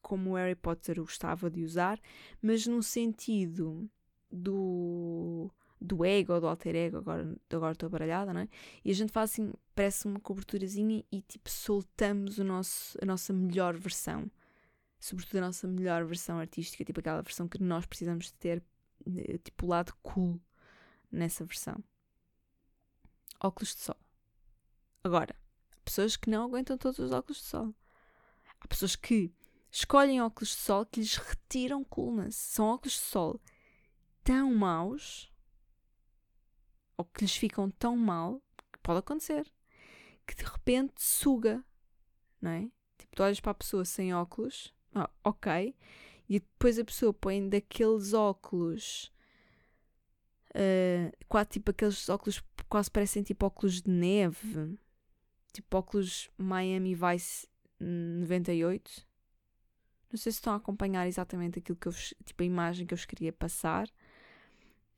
como 0.01 0.33
Harry 0.33 0.55
Potter 0.55 0.99
gostava 0.99 1.51
de 1.51 1.63
usar, 1.63 1.99
mas 2.41 2.65
no 2.65 2.81
sentido 2.81 3.87
do 4.31 5.51
do 5.83 6.05
ego 6.05 6.33
ou 6.33 6.39
do 6.39 6.47
alter 6.47 6.75
ego, 6.75 6.97
agora, 6.97 7.35
agora 7.49 7.73
estou 7.73 7.89
baralhada, 7.89 8.33
não 8.33 8.41
é? 8.41 8.47
E 8.85 8.89
a 8.89 8.93
gente 8.93 9.11
faz 9.11 9.31
assim, 9.31 9.51
parece 9.75 10.07
uma 10.07 10.19
coberturazinha 10.19 11.03
e 11.11 11.21
tipo 11.21 11.49
soltamos 11.49 12.37
o 12.39 12.43
nosso, 12.43 12.97
a 13.01 13.05
nossa 13.05 13.33
melhor 13.33 13.75
versão. 13.75 14.31
Sobretudo 14.97 15.39
a 15.39 15.47
nossa 15.47 15.67
melhor 15.67 16.05
versão 16.05 16.39
artística, 16.39 16.85
tipo 16.85 17.01
aquela 17.01 17.21
versão 17.21 17.49
que 17.49 17.61
nós 17.61 17.85
precisamos 17.85 18.27
de 18.27 18.33
ter, 18.35 18.63
eh, 19.05 19.37
tipo 19.39 19.65
o 19.65 19.69
lado 19.69 19.93
cool 20.01 20.39
nessa 21.11 21.43
versão. 21.43 21.83
Óculos 23.41 23.75
de 23.75 23.81
sol. 23.81 23.97
Agora, 25.03 25.35
pessoas 25.83 26.15
que 26.15 26.29
não 26.29 26.45
aguentam 26.45 26.77
todos 26.77 26.99
os 26.99 27.11
óculos 27.11 27.39
de 27.39 27.43
sol. 27.43 27.75
Há 28.61 28.67
pessoas 28.69 28.95
que 28.95 29.33
escolhem 29.69 30.21
óculos 30.21 30.51
de 30.51 30.55
sol 30.55 30.85
que 30.85 31.01
lhes 31.01 31.17
retiram 31.17 31.83
coolness. 31.83 32.37
São 32.37 32.67
óculos 32.67 32.93
de 32.93 33.01
sol 33.01 33.41
tão 34.23 34.55
maus 34.55 35.32
ou 37.03 37.05
que 37.05 37.21
lhes 37.21 37.35
ficam 37.35 37.69
tão 37.69 37.97
mal, 37.97 38.41
que 38.71 38.79
pode 38.79 38.99
acontecer, 38.99 39.51
que 40.25 40.35
de 40.35 40.43
repente 40.43 40.93
suga, 40.97 41.63
não 42.41 42.51
é? 42.51 42.71
Tipo, 42.97 43.15
tu 43.15 43.23
olhas 43.23 43.39
para 43.41 43.51
a 43.51 43.55
pessoa 43.55 43.83
sem 43.83 44.13
óculos, 44.13 44.73
ah, 44.95 45.09
ok, 45.23 45.75
e 46.29 46.39
depois 46.39 46.79
a 46.79 46.85
pessoa 46.85 47.13
põe 47.13 47.47
daqueles 47.47 48.13
óculos, 48.13 49.11
uh, 50.51 51.11
quase 51.27 51.49
tipo 51.49 51.71
aqueles 51.71 52.07
óculos 52.07 52.41
quase 52.69 52.89
parecem 52.89 53.21
tipo 53.21 53.45
óculos 53.45 53.81
de 53.81 53.91
neve, 53.91 54.79
tipo 55.51 55.77
óculos 55.77 56.29
Miami 56.37 56.95
Vice 56.95 57.47
98. 57.79 59.05
Não 60.09 60.17
sei 60.17 60.31
se 60.31 60.37
estão 60.37 60.53
a 60.53 60.57
acompanhar 60.57 61.05
exatamente 61.07 61.59
aquilo 61.59 61.77
que 61.77 61.87
eu 61.87 61.93
tipo 62.23 62.41
a 62.41 62.45
imagem 62.45 62.87
que 62.87 62.93
eu 62.93 62.97
vos 62.97 63.05
queria 63.05 63.33
passar. 63.33 63.89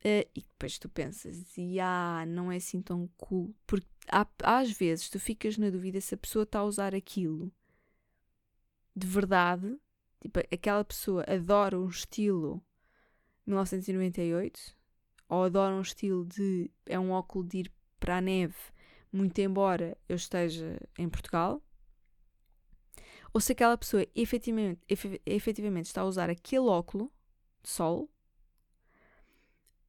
Uh, 0.06 0.22
e 0.36 0.40
depois 0.40 0.78
tu 0.78 0.88
pensas, 0.88 1.58
e 1.58 1.80
ah, 1.80 2.24
não 2.28 2.52
é 2.52 2.56
assim 2.58 2.80
tão 2.80 3.10
cool. 3.16 3.52
Porque 3.66 3.88
há, 4.08 4.24
às 4.44 4.70
vezes 4.70 5.10
tu 5.10 5.18
ficas 5.18 5.58
na 5.58 5.68
dúvida 5.68 6.00
se 6.00 6.14
a 6.14 6.18
pessoa 6.18 6.44
está 6.44 6.60
a 6.60 6.64
usar 6.64 6.94
aquilo 6.94 7.52
de 8.94 9.04
verdade. 9.04 9.76
Tipo, 10.20 10.38
aquela 10.38 10.84
pessoa 10.84 11.24
adora 11.26 11.76
um 11.76 11.88
estilo 11.88 12.62
1998 13.46 14.76
ou 15.28 15.42
adora 15.42 15.74
um 15.74 15.80
estilo 15.80 16.24
de. 16.24 16.70
é 16.86 16.98
um 16.98 17.10
óculo 17.10 17.44
de 17.44 17.58
ir 17.58 17.72
para 17.98 18.18
a 18.18 18.20
neve, 18.20 18.54
muito 19.12 19.36
embora 19.40 19.98
eu 20.08 20.14
esteja 20.14 20.80
em 20.96 21.08
Portugal. 21.08 21.60
Ou 23.34 23.40
se 23.40 23.50
aquela 23.50 23.76
pessoa 23.76 24.06
efetivamente, 24.14 24.80
efetivamente 25.26 25.86
está 25.86 26.02
a 26.02 26.06
usar 26.06 26.30
aquele 26.30 26.68
óculo 26.68 27.12
de 27.60 27.70
sol 27.70 28.08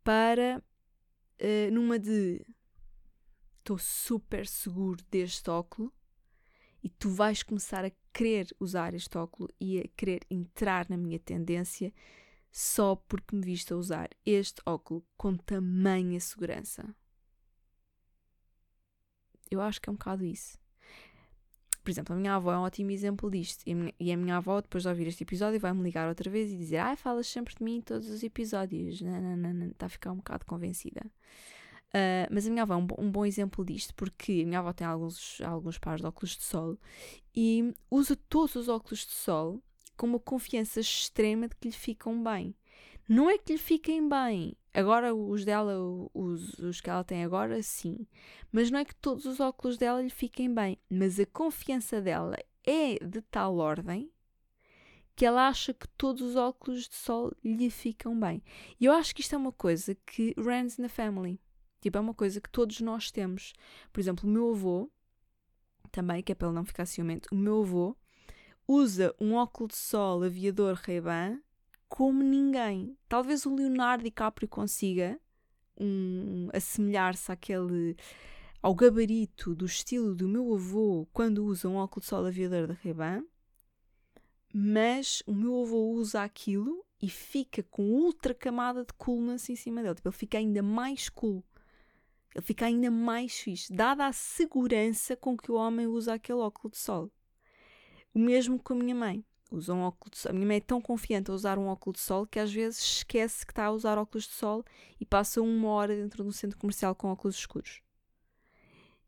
para 0.07 0.63
uh, 1.41 1.71
numa 1.73 1.99
de 1.99 2.41
estou 3.57 3.77
super 3.77 4.47
seguro 4.47 5.03
deste 5.11 5.49
óculo 5.49 5.93
e 6.81 6.87
tu 6.87 7.09
vais 7.09 7.43
começar 7.43 7.83
a 7.83 7.91
querer 8.13 8.47
usar 8.57 8.93
este 8.93 9.17
óculo 9.17 9.49
e 9.59 9.81
a 9.81 9.87
querer 9.97 10.21
entrar 10.29 10.87
na 10.89 10.95
minha 10.95 11.19
tendência 11.19 11.93
só 12.49 12.95
porque 12.95 13.35
me 13.35 13.41
viste 13.43 13.73
a 13.73 13.75
usar 13.75 14.09
este 14.25 14.61
óculo 14.65 15.05
com 15.17 15.35
tamanha 15.35 16.21
segurança. 16.21 16.95
Eu 19.51 19.59
acho 19.59 19.81
que 19.81 19.89
é 19.89 19.91
um 19.91 19.97
bocado 19.97 20.23
isso 20.23 20.57
por 21.87 21.91
exemplo, 21.91 22.13
a 22.13 22.19
minha 22.19 22.35
avó 22.35 22.51
é 22.51 22.57
um 22.57 22.63
ótimo 22.63 22.91
exemplo 22.91 23.31
disto. 23.31 23.63
E 23.65 24.11
a 24.11 24.17
minha, 24.17 24.35
avó, 24.35 24.59
depois 24.59 24.83
de 24.83 24.89
ouvir 24.89 25.07
este 25.07 25.23
episódio, 25.23 25.57
vai-me 25.57 25.81
ligar 25.81 26.09
outra 26.09 26.29
vez 26.29 26.51
e 26.51 26.57
dizer: 26.57 26.79
Ai, 26.79 26.97
falas 26.97 27.27
sempre 27.27 27.55
de 27.55 27.63
mim 27.63 27.77
em 27.77 27.81
todos 27.81 28.09
os 28.09 28.23
episódios. 28.23 29.01
Está 29.71 29.85
a 29.85 29.89
ficar 29.89 30.11
um 30.11 30.17
bocado 30.17 30.45
convencida. 30.45 30.99
Uh, 31.87 32.27
mas 32.29 32.45
a 32.45 32.49
minha 32.49 32.63
avó 32.63 32.73
é 32.73 32.77
um, 32.77 32.87
um, 32.97 33.09
bom 33.09 33.25
exemplo 33.25 33.63
disto, 33.63 33.95
porque 33.95 34.41
a 34.43 34.45
minha 34.45 34.59
avó 34.59 34.73
tem 34.73 34.85
alguns, 34.85 35.39
alguns 35.39 35.77
pares 35.77 36.01
de 36.01 36.07
óculos 36.07 36.35
de 36.35 36.43
sol 36.43 36.77
e 37.33 37.73
usa 37.89 38.17
todos 38.27 38.55
os 38.55 38.67
óculos 38.67 39.05
de 39.05 39.13
sol 39.13 39.63
com 39.95 40.07
uma 40.07 40.19
confiança 40.19 40.81
extrema 40.81 41.47
de 41.47 41.55
que 41.55 41.69
lhe 41.69 41.73
ficam 41.73 42.21
bem. 42.21 42.53
Não 43.07 43.29
é 43.29 43.37
que 43.37 43.53
lhe 43.53 43.57
fiquem 43.57 44.09
bem, 44.09 44.57
Agora, 44.77 45.15
os 45.15 45.43
dela, 45.43 45.73
os, 46.13 46.53
os 46.59 46.79
que 46.79 46.87
ela 46.87 47.03
tem 47.03 47.23
agora, 47.23 47.63
sim. 47.63 48.05
Mas 48.51 48.69
não 48.69 48.77
é 48.77 48.85
que 48.85 48.93
todos 48.93 49.25
os 49.25 49.39
óculos 49.39 49.75
dela 49.75 49.99
lhe 49.99 50.09
fiquem 50.11 50.53
bem. 50.53 50.77
Mas 50.87 51.19
a 51.19 51.25
confiança 51.25 51.99
dela 51.99 52.37
é 52.63 53.03
de 53.03 53.19
tal 53.23 53.57
ordem 53.57 54.11
que 55.15 55.25
ela 55.25 55.47
acha 55.47 55.73
que 55.73 55.87
todos 55.97 56.21
os 56.21 56.35
óculos 56.35 56.87
de 56.87 56.93
sol 56.93 57.33
lhe 57.43 57.71
ficam 57.71 58.19
bem. 58.19 58.43
E 58.79 58.85
eu 58.85 58.93
acho 58.93 59.15
que 59.15 59.21
isto 59.21 59.33
é 59.33 59.37
uma 59.39 59.51
coisa 59.51 59.95
que 60.05 60.35
runs 60.37 60.77
na 60.77 60.87
family. 60.87 61.41
Tipo, 61.81 61.97
é 61.97 62.01
uma 62.01 62.13
coisa 62.13 62.39
que 62.39 62.49
todos 62.51 62.79
nós 62.79 63.09
temos. 63.09 63.53
Por 63.91 63.99
exemplo, 63.99 64.29
o 64.29 64.31
meu 64.31 64.51
avô, 64.51 64.91
também, 65.91 66.21
que 66.21 66.31
é 66.31 66.35
para 66.35 66.49
ele 66.49 66.55
não 66.55 66.63
ficar 66.63 66.85
ciumento, 66.85 67.29
o 67.31 67.35
meu 67.35 67.63
avô 67.63 67.97
usa 68.67 69.15
um 69.19 69.33
óculo 69.33 69.69
de 69.69 69.75
sol 69.75 70.21
aviador 70.21 70.75
Ray-Ban 70.75 71.39
como 71.87 72.23
ninguém. 72.23 72.97
Talvez 73.07 73.45
o 73.45 73.55
Leonardo 73.55 74.03
DiCaprio 74.03 74.47
consiga 74.47 75.19
um, 75.79 76.49
assemelhar-se 76.53 77.31
àquele 77.31 77.95
ao 78.61 78.73
gabarito 78.73 79.53
do 79.55 79.65
estilo 79.65 80.15
do 80.15 80.27
meu 80.27 80.53
avô 80.53 81.07
quando 81.13 81.45
usa 81.45 81.69
um 81.69 81.75
óculos 81.75 82.05
de 82.05 82.09
sol 82.09 82.25
aviador 82.25 82.67
da 82.67 82.73
Ray-Ban, 82.73 83.23
mas 84.53 85.21
o 85.27 85.33
meu 85.33 85.61
avô 85.61 85.91
usa 85.91 86.23
aquilo 86.23 86.83
e 87.01 87.09
fica 87.09 87.61
com 87.63 87.83
ultra 87.83 88.33
camada 88.33 88.83
de 88.83 88.93
coolness 88.93 89.49
em 89.49 89.55
cima 89.55 89.81
dele. 89.81 89.95
Tipo, 89.95 90.09
ele 90.09 90.15
fica 90.15 90.37
ainda 90.37 90.63
mais 90.63 91.09
cool. 91.09 91.43
Ele 92.33 92.43
fica 92.43 92.65
ainda 92.65 92.89
mais 92.89 93.37
fixe, 93.37 93.71
dada 93.71 94.07
a 94.07 94.11
segurança 94.11 95.15
com 95.15 95.37
que 95.37 95.51
o 95.51 95.55
homem 95.55 95.87
usa 95.87 96.13
aquele 96.15 96.39
óculos 96.39 96.77
de 96.77 96.83
sol. 96.83 97.11
O 98.13 98.19
mesmo 98.19 98.59
com 98.59 98.73
a 98.73 98.77
minha 98.77 98.95
mãe 98.95 99.23
usa 99.51 99.73
um 99.73 99.81
óculos 99.81 100.11
de 100.11 100.17
sol. 100.19 100.31
A 100.31 100.33
minha 100.33 100.47
mãe 100.47 100.57
é 100.57 100.61
tão 100.61 100.81
confiante 100.81 101.31
a 101.31 101.33
usar 101.33 101.57
um 101.57 101.67
óculos 101.67 101.99
de 101.99 102.05
sol 102.05 102.25
que 102.25 102.39
às 102.39 102.51
vezes 102.51 102.79
esquece 102.79 103.45
que 103.45 103.51
está 103.51 103.65
a 103.65 103.71
usar 103.71 103.97
óculos 103.97 104.25
de 104.25 104.33
sol 104.33 104.63
e 104.99 105.05
passa 105.05 105.41
uma 105.41 105.69
hora 105.69 105.95
dentro 105.95 106.23
de 106.23 106.29
um 106.29 106.31
centro 106.31 106.57
comercial 106.57 106.93
com 106.95 107.09
óculos 107.09 107.37
escuros. 107.37 107.81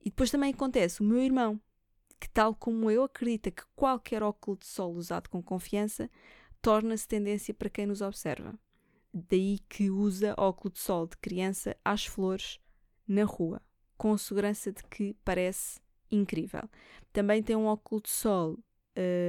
E 0.01 0.05
depois 0.05 0.31
também 0.31 0.53
acontece 0.53 1.01
o 1.01 1.03
meu 1.03 1.19
irmão, 1.19 1.59
que 2.19 2.29
tal 2.29 2.55
como 2.55 2.89
eu 2.89 3.03
acredita 3.03 3.51
que 3.51 3.63
qualquer 3.75 4.23
óculos 4.23 4.59
de 4.59 4.67
sol 4.67 4.93
usado 4.93 5.29
com 5.29 5.41
confiança 5.41 6.09
torna-se 6.61 7.07
tendência 7.07 7.53
para 7.53 7.69
quem 7.69 7.85
nos 7.85 8.01
observa. 8.01 8.57
Daí 9.13 9.59
que 9.67 9.89
usa 9.89 10.35
óculos 10.37 10.73
de 10.73 10.79
sol 10.79 11.07
de 11.07 11.17
criança 11.17 11.75
às 11.83 12.05
flores 12.05 12.59
na 13.07 13.23
rua, 13.23 13.61
com 13.97 14.13
a 14.13 14.17
segurança 14.17 14.71
de 14.71 14.83
que 14.83 15.15
parece 15.25 15.79
incrível. 16.11 16.69
Também 17.11 17.41
tem 17.41 17.55
um 17.55 17.65
óculos 17.65 18.03
de 18.03 18.09
sol 18.09 18.59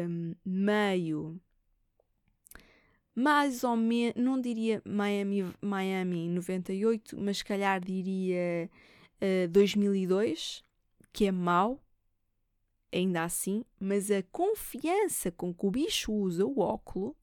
um, 0.09 0.35
meio 0.45 1.41
mais 3.15 3.65
ou 3.65 3.77
menos, 3.77 4.15
não 4.17 4.41
diria 4.41 4.81
Miami, 4.85 5.45
Miami 5.61 6.29
98, 6.29 7.21
mas 7.21 7.39
se 7.39 7.45
calhar 7.45 7.81
diria 7.81 8.71
uh, 9.21 9.49
2002, 9.49 10.65
que 11.13 11.27
é 11.27 11.33
mau, 11.33 11.83
ainda 12.93 13.25
assim, 13.25 13.65
mas 13.79 14.11
a 14.11 14.23
confiança 14.33 15.31
com 15.31 15.53
que 15.53 15.67
o 15.67 15.71
bicho 15.71 16.13
usa 16.13 16.47
o 16.47 16.61
óculo 16.61 17.17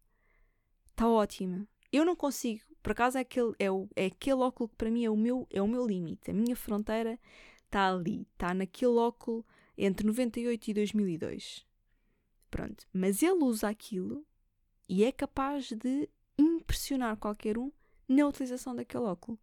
está 0.89 1.09
ótima. 1.09 1.67
Eu 1.91 2.05
não 2.05 2.15
consigo, 2.15 2.61
por 2.83 2.91
acaso 2.91 3.17
é 3.17 3.21
aquele, 3.21 3.53
é, 3.57 3.71
o, 3.71 3.89
é 3.95 4.05
aquele 4.05 4.41
óculo 4.41 4.69
que 4.69 4.75
para 4.75 4.91
mim 4.91 5.05
é 5.05 5.09
o 5.09 5.17
meu, 5.17 5.47
é 5.49 5.61
o 5.61 5.67
meu 5.67 5.85
limite, 5.85 6.31
a 6.31 6.33
minha 6.33 6.55
fronteira 6.55 7.19
está 7.65 7.91
ali, 7.91 8.27
está 8.33 8.53
naquele 8.53 8.97
óculo 8.97 9.45
entre 9.77 10.05
98 10.05 10.69
e 10.69 10.73
2002. 10.73 11.66
Pronto. 12.57 12.87
Mas 12.91 13.21
ele 13.21 13.43
usa 13.43 13.69
aquilo 13.69 14.25
e 14.89 15.03
é 15.03 15.11
capaz 15.11 15.71
de 15.71 16.09
impressionar 16.35 17.15
qualquer 17.17 17.55
um 17.55 17.71
na 18.07 18.27
utilização 18.27 18.75
daquele 18.75 19.03
óculo. 19.03 19.37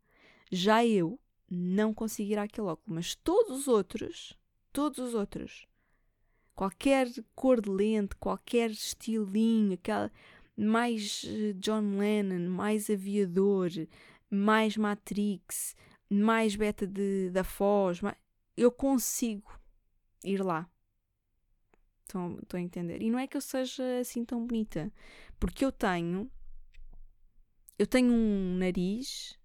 Já 0.50 0.84
eu 0.84 1.16
não 1.48 1.94
consigo 1.94 2.32
ir 2.32 2.38
àquele 2.38 2.66
óculo, 2.66 2.96
mas 2.96 3.14
todos 3.14 3.60
os 3.60 3.68
outros, 3.68 4.36
todos 4.72 4.98
os 4.98 5.14
outros, 5.14 5.64
qualquer 6.56 7.06
cor 7.36 7.60
de 7.60 7.70
lente, 7.70 8.16
qualquer 8.16 8.72
estilinho, 8.72 9.74
aquela 9.74 10.10
mais 10.56 11.24
eh, 11.24 11.52
John 11.52 11.96
Lennon, 11.96 12.48
mais 12.50 12.90
aviador, 12.90 13.70
mais 14.28 14.76
Matrix, 14.76 15.76
mais 16.10 16.56
beta 16.56 16.84
de, 16.84 17.30
da 17.30 17.44
Foz, 17.44 18.00
mais... 18.00 18.16
eu 18.56 18.72
consigo 18.72 19.52
ir 20.24 20.42
lá. 20.42 20.68
Estão, 22.06 22.38
a 22.52 22.60
entender? 22.60 23.02
E 23.02 23.10
não 23.10 23.18
é 23.18 23.26
que 23.26 23.36
eu 23.36 23.40
seja 23.40 23.82
assim 24.00 24.24
tão 24.24 24.46
bonita, 24.46 24.92
porque 25.40 25.64
eu 25.64 25.72
tenho. 25.72 26.30
Eu 27.78 27.86
tenho 27.86 28.12
um 28.12 28.56
nariz. 28.56 29.38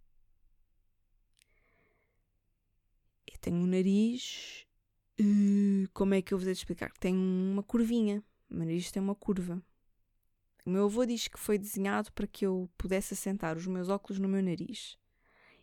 Eu 3.26 3.38
tenho 3.40 3.58
um 3.58 3.66
nariz. 3.66 4.66
Uh, 5.20 5.90
como 5.94 6.14
é 6.14 6.22
que 6.22 6.34
eu 6.34 6.38
de 6.38 6.52
explicar? 6.52 6.92
Tem 7.00 7.16
uma 7.16 7.64
curvinha. 7.64 8.24
O 8.50 8.56
meu 8.56 8.66
nariz 8.66 8.92
tem 8.92 9.02
uma 9.02 9.16
curva. 9.16 9.62
O 10.66 10.70
meu 10.70 10.86
avô 10.86 11.06
diz 11.06 11.28
que 11.28 11.40
foi 11.40 11.58
desenhado 11.58 12.12
para 12.12 12.28
que 12.28 12.46
eu 12.46 12.70
pudesse 12.78 13.14
assentar 13.14 13.58
os 13.58 13.66
meus 13.66 13.90
óculos 13.90 14.20
no 14.20 14.28
meu 14.28 14.44
nariz. 14.44 14.98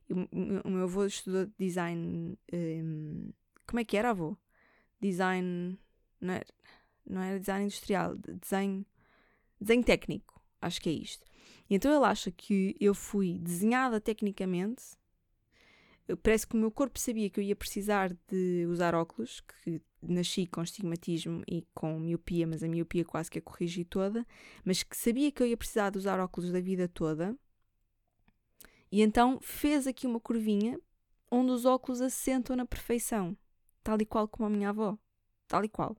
O 0.08 0.68
meu 0.68 0.84
avô 0.84 1.04
estudou 1.04 1.46
design. 1.58 2.38
Um, 2.52 3.32
como 3.66 3.80
é 3.80 3.84
que 3.84 3.96
era, 3.96 4.10
avô? 4.10 4.36
Design. 5.00 5.78
Não 6.20 6.34
era, 6.34 6.46
não 7.08 7.22
era 7.22 7.38
design 7.38 7.64
industrial, 7.64 8.16
design, 8.16 8.86
desenho 9.60 9.84
técnico. 9.84 10.40
Acho 10.60 10.80
que 10.80 10.88
é 10.88 10.92
isto. 10.92 11.26
E 11.68 11.74
então 11.74 11.94
ele 11.94 12.04
acha 12.04 12.30
que 12.30 12.76
eu 12.80 12.94
fui 12.94 13.38
desenhada 13.38 14.00
tecnicamente. 14.00 14.82
Parece 16.22 16.46
que 16.46 16.54
o 16.54 16.58
meu 16.58 16.70
corpo 16.70 16.98
sabia 16.98 17.28
que 17.28 17.40
eu 17.40 17.44
ia 17.44 17.56
precisar 17.56 18.16
de 18.28 18.64
usar 18.68 18.94
óculos, 18.94 19.40
que 19.40 19.82
nasci 20.00 20.46
com 20.46 20.62
estigmatismo 20.62 21.42
e 21.48 21.66
com 21.74 21.98
miopia, 21.98 22.46
mas 22.46 22.62
a 22.62 22.68
miopia 22.68 23.04
quase 23.04 23.30
que 23.30 23.40
a 23.40 23.42
corrigi 23.42 23.84
toda, 23.84 24.24
mas 24.64 24.84
que 24.84 24.96
sabia 24.96 25.32
que 25.32 25.42
eu 25.42 25.46
ia 25.46 25.56
precisar 25.56 25.90
de 25.90 25.98
usar 25.98 26.20
óculos 26.20 26.52
da 26.52 26.60
vida 26.60 26.88
toda. 26.88 27.36
E 28.90 29.02
então 29.02 29.40
fez 29.40 29.86
aqui 29.86 30.06
uma 30.06 30.20
curvinha 30.20 30.80
onde 31.28 31.50
os 31.50 31.64
óculos 31.64 32.00
assentam 32.00 32.54
na 32.54 32.64
perfeição, 32.64 33.36
tal 33.82 34.00
e 34.00 34.06
qual 34.06 34.28
como 34.28 34.46
a 34.46 34.50
minha 34.50 34.68
avó, 34.68 34.96
tal 35.48 35.64
e 35.64 35.68
qual. 35.68 35.96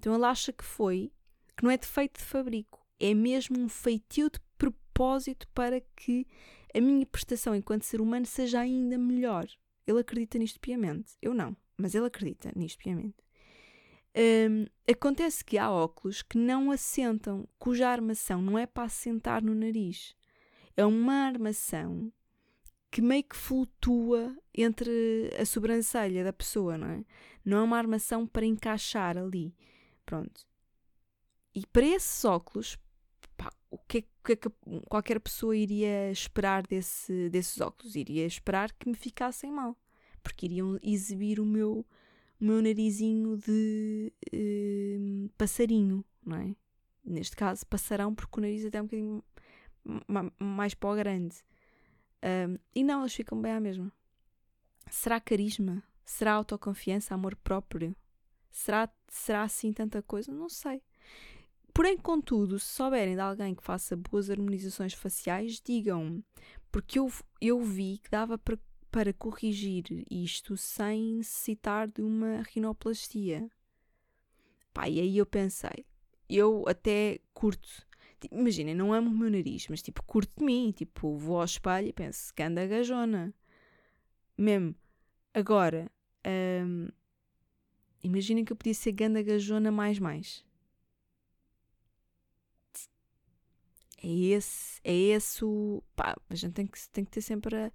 Então 0.00 0.14
ele 0.14 0.24
acha 0.24 0.50
que 0.50 0.64
foi, 0.64 1.12
que 1.54 1.62
não 1.62 1.70
é 1.70 1.76
defeito 1.76 2.18
de 2.18 2.24
fabrico, 2.24 2.80
é 2.98 3.12
mesmo 3.12 3.60
um 3.60 3.68
feitio 3.68 4.30
de 4.30 4.40
propósito 4.56 5.46
para 5.48 5.78
que 5.94 6.26
a 6.74 6.80
minha 6.80 7.04
prestação 7.04 7.54
enquanto 7.54 7.82
ser 7.82 8.00
humano 8.00 8.24
seja 8.24 8.60
ainda 8.60 8.96
melhor. 8.96 9.46
Ele 9.86 10.00
acredita 10.00 10.38
nisto 10.38 10.58
piamente. 10.58 11.12
Eu 11.20 11.34
não, 11.34 11.54
mas 11.76 11.94
ele 11.94 12.06
acredita 12.06 12.50
nisto 12.56 12.78
piamente. 12.78 13.16
Um, 14.16 14.64
acontece 14.90 15.44
que 15.44 15.58
há 15.58 15.70
óculos 15.70 16.22
que 16.22 16.38
não 16.38 16.70
assentam, 16.70 17.46
cuja 17.58 17.86
armação 17.86 18.40
não 18.40 18.58
é 18.58 18.66
para 18.66 18.84
assentar 18.84 19.44
no 19.44 19.54
nariz. 19.54 20.16
É 20.78 20.86
uma 20.86 21.26
armação 21.26 22.10
que 22.90 23.02
meio 23.02 23.22
que 23.22 23.36
flutua 23.36 24.34
entre 24.54 25.30
a 25.38 25.44
sobrancelha 25.44 26.24
da 26.24 26.32
pessoa, 26.32 26.78
não 26.78 26.88
é? 26.88 27.04
Não 27.44 27.58
é 27.58 27.62
uma 27.62 27.76
armação 27.76 28.26
para 28.26 28.46
encaixar 28.46 29.18
ali. 29.18 29.54
Pronto. 30.10 30.44
E 31.54 31.64
para 31.68 31.86
esses 31.86 32.24
óculos, 32.24 32.76
pá, 33.36 33.48
o 33.70 33.78
que 33.78 33.98
é, 33.98 34.02
que, 34.24 34.32
é 34.32 34.36
que 34.36 34.50
qualquer 34.88 35.20
pessoa 35.20 35.56
iria 35.56 36.10
esperar 36.10 36.66
desse, 36.66 37.30
desses 37.30 37.60
óculos? 37.60 37.94
Iria 37.94 38.26
esperar 38.26 38.72
que 38.72 38.88
me 38.88 38.96
ficassem 38.96 39.52
mal, 39.52 39.78
porque 40.20 40.46
iriam 40.46 40.80
exibir 40.82 41.38
o 41.38 41.46
meu, 41.46 41.86
o 42.40 42.44
meu 42.44 42.60
narizinho 42.60 43.36
de 43.36 44.12
uh, 44.34 45.28
passarinho, 45.38 46.04
não 46.26 46.38
é? 46.38 46.56
Neste 47.04 47.36
caso, 47.36 47.64
passarão, 47.64 48.12
porque 48.12 48.40
o 48.40 48.42
nariz 48.42 48.64
até 48.64 48.78
é 48.78 48.82
um 48.82 48.86
bocadinho 48.86 49.24
mais 50.40 50.74
para 50.74 50.90
o 50.90 50.96
grande. 50.96 51.36
Um, 52.48 52.58
e 52.74 52.82
não, 52.82 53.02
eles 53.02 53.14
ficam 53.14 53.40
bem 53.40 53.52
à 53.52 53.60
mesma. 53.60 53.92
Será 54.90 55.20
carisma? 55.20 55.84
Será 56.04 56.32
autoconfiança, 56.32 57.14
amor 57.14 57.36
próprio? 57.36 57.94
Será, 58.50 58.88
será 59.08 59.42
assim 59.42 59.72
tanta 59.72 60.02
coisa? 60.02 60.32
Não 60.32 60.48
sei. 60.48 60.82
Porém, 61.72 61.96
contudo, 61.96 62.58
se 62.58 62.66
souberem 62.66 63.14
de 63.14 63.20
alguém 63.20 63.54
que 63.54 63.62
faça 63.62 63.96
boas 63.96 64.28
harmonizações 64.28 64.92
faciais, 64.92 65.60
digam-me, 65.64 66.24
porque 66.70 66.98
eu, 66.98 67.10
eu 67.40 67.62
vi 67.62 67.98
que 67.98 68.10
dava 68.10 68.36
para, 68.36 68.58
para 68.90 69.12
corrigir 69.12 69.84
isto 70.10 70.56
sem 70.56 71.16
necessitar 71.16 71.88
de 71.88 72.02
uma 72.02 72.42
rinoplastia. 72.42 73.48
Pá, 74.72 74.88
e 74.88 75.00
aí 75.00 75.16
eu 75.16 75.26
pensei, 75.26 75.86
eu 76.28 76.64
até 76.66 77.20
curto. 77.32 77.68
Tipo, 78.20 78.36
imaginem, 78.36 78.74
não 78.74 78.92
amo 78.92 79.10
o 79.10 79.16
meu 79.16 79.30
nariz, 79.30 79.66
mas 79.68 79.82
tipo, 79.82 80.02
curto 80.04 80.38
de 80.38 80.44
mim. 80.44 80.72
Tipo, 80.76 81.16
vou 81.16 81.38
ao 81.38 81.44
espelho 81.44 81.88
e 81.88 81.92
penso, 81.92 82.32
que 82.34 82.42
anda 82.42 82.66
gajona. 82.66 83.34
Mesmo. 84.36 84.74
Agora, 85.32 85.90
hum, 86.26 86.88
imaginem 88.02 88.44
que 88.44 88.52
eu 88.52 88.56
podia 88.56 88.74
ser 88.74 88.92
ganda 88.92 89.22
gajona 89.22 89.70
mais 89.70 89.98
mais. 89.98 90.44
É 94.02 94.08
esse, 94.08 94.80
é 94.82 94.94
esse 94.94 95.44
o. 95.44 95.82
Pá, 95.94 96.16
a 96.28 96.34
gente 96.34 96.54
tem 96.54 96.66
que, 96.66 96.88
tem 96.90 97.04
que 97.04 97.10
ter 97.10 97.20
sempre 97.20 97.54
a, 97.54 97.72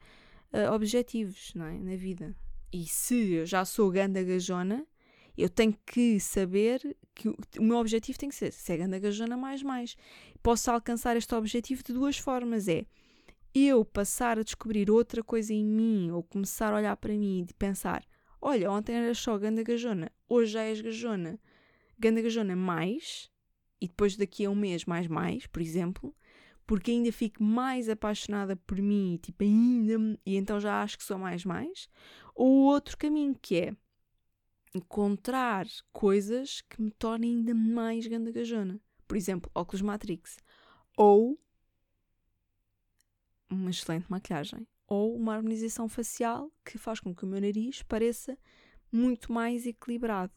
a 0.51 0.73
objetivos, 0.73 1.53
não 1.53 1.65
é? 1.65 1.77
Na 1.77 1.95
vida. 1.95 2.35
E 2.73 2.85
se 2.87 3.33
eu 3.33 3.45
já 3.45 3.63
sou 3.63 3.91
ganda 3.91 4.23
gajona, 4.23 4.85
eu 5.37 5.49
tenho 5.49 5.77
que 5.85 6.19
saber 6.19 6.97
que 7.13 7.29
o, 7.29 7.37
o 7.59 7.63
meu 7.63 7.77
objetivo 7.77 8.17
tem 8.17 8.29
que 8.29 8.35
ser 8.35 8.51
ser 8.51 8.77
ganda 8.77 8.97
gajona 8.99 9.37
mais 9.37 9.61
mais. 9.61 9.95
Posso 10.41 10.71
alcançar 10.71 11.15
este 11.15 11.33
objetivo 11.35 11.83
de 11.83 11.93
duas 11.93 12.17
formas. 12.17 12.67
É 12.67 12.85
eu 13.53 13.85
passar 13.85 14.39
a 14.39 14.43
descobrir 14.43 14.89
outra 14.91 15.23
coisa 15.23 15.53
em 15.53 15.65
mim 15.65 16.11
ou 16.11 16.23
começar 16.23 16.73
a 16.73 16.77
olhar 16.77 16.97
para 16.97 17.13
mim 17.13 17.45
e 17.49 17.53
pensar 17.53 18.03
olha, 18.41 18.71
ontem 18.71 18.95
era 18.95 19.13
só 19.13 19.37
ganda 19.37 19.63
gajona, 19.63 20.11
hoje 20.27 20.53
já 20.53 20.63
és 20.63 20.81
gajona. 20.81 21.39
Ganda 21.97 22.21
gajona 22.21 22.55
mais 22.55 23.29
e 23.79 23.87
depois 23.87 24.15
daqui 24.17 24.45
a 24.45 24.49
um 24.49 24.55
mês 24.55 24.85
mais 24.85 25.07
mais, 25.07 25.47
por 25.47 25.61
exemplo, 25.61 26.15
porque 26.65 26.91
ainda 26.91 27.11
fico 27.11 27.43
mais 27.43 27.89
apaixonada 27.89 28.55
por 28.55 28.77
mim, 28.77 29.19
tipo, 29.21 29.43
ainda, 29.43 30.19
e 30.25 30.35
então 30.35 30.59
já 30.59 30.81
acho 30.81 30.97
que 30.97 31.03
sou 31.03 31.17
mais 31.17 31.45
mais, 31.45 31.87
ou 32.33 32.65
outro 32.65 32.97
caminho 32.97 33.35
que 33.41 33.55
é 33.55 33.75
encontrar 34.75 35.65
coisas 35.93 36.61
que 36.61 36.81
me 36.81 36.91
tornem 36.91 37.37
ainda 37.37 37.53
mais 37.53 38.05
gandagajona. 38.07 38.79
Por 39.07 39.15
exemplo, 39.15 39.49
óculos 39.55 39.81
Matrix. 39.81 40.37
Ou 40.97 41.39
uma 43.49 43.69
excelente 43.69 44.09
maquilhagem. 44.09 44.67
Ou 44.87 45.15
uma 45.15 45.33
harmonização 45.33 45.89
facial 45.89 46.51
que 46.63 46.77
faz 46.77 46.99
com 46.99 47.13
que 47.13 47.23
o 47.23 47.27
meu 47.27 47.41
nariz 47.41 47.81
pareça 47.81 48.37
muito 48.91 49.31
mais 49.31 49.65
equilibrado 49.65 50.33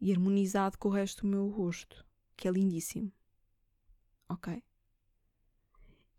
e 0.00 0.12
harmonizado 0.12 0.78
com 0.78 0.88
o 0.88 0.92
resto 0.92 1.22
do 1.22 1.28
meu 1.28 1.48
rosto 1.48 2.04
que 2.36 2.46
é 2.46 2.50
lindíssimo. 2.50 3.12
Ok? 4.28 4.62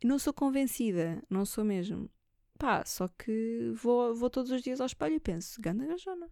E 0.01 0.07
não 0.07 0.17
sou 0.17 0.33
convencida, 0.33 1.23
não 1.29 1.45
sou 1.45 1.63
mesmo. 1.63 2.09
Pá, 2.57 2.83
só 2.85 3.07
que 3.07 3.71
vou, 3.75 4.15
vou 4.15 4.29
todos 4.29 4.51
os 4.51 4.61
dias 4.61 4.79
ao 4.79 4.87
espelho 4.87 5.15
e 5.15 5.19
penso, 5.19 5.61
ganda 5.61 5.85
gajona. 5.85 6.31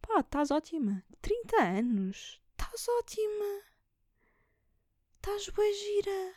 Pá, 0.00 0.20
estás 0.20 0.50
ótima. 0.50 1.04
30 1.20 1.62
anos. 1.62 2.40
Estás 2.52 2.86
ótima. 2.88 3.62
Estás 5.16 5.48
boa 5.50 5.72
gira. 5.72 6.34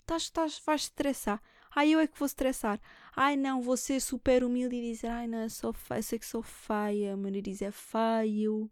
Estás, 0.00 0.22
estás, 0.22 0.58
vais 0.64 0.82
estressar. 0.82 1.42
Ai, 1.74 1.90
eu 1.90 2.00
é 2.00 2.06
que 2.06 2.18
vou 2.18 2.26
estressar. 2.26 2.80
Ai, 3.14 3.36
não, 3.36 3.62
vou 3.62 3.76
ser 3.76 4.00
super 4.00 4.42
humilde 4.44 4.76
e 4.76 4.92
dizer, 4.92 5.08
ai, 5.08 5.26
não, 5.26 5.48
sou 5.48 5.72
feia, 5.72 6.02
sei 6.02 6.18
que 6.18 6.26
sou 6.26 6.42
feia, 6.42 7.14
o 7.14 7.18
meu 7.18 7.30
nariz 7.30 7.62
é 7.62 7.70
feio, 7.70 8.70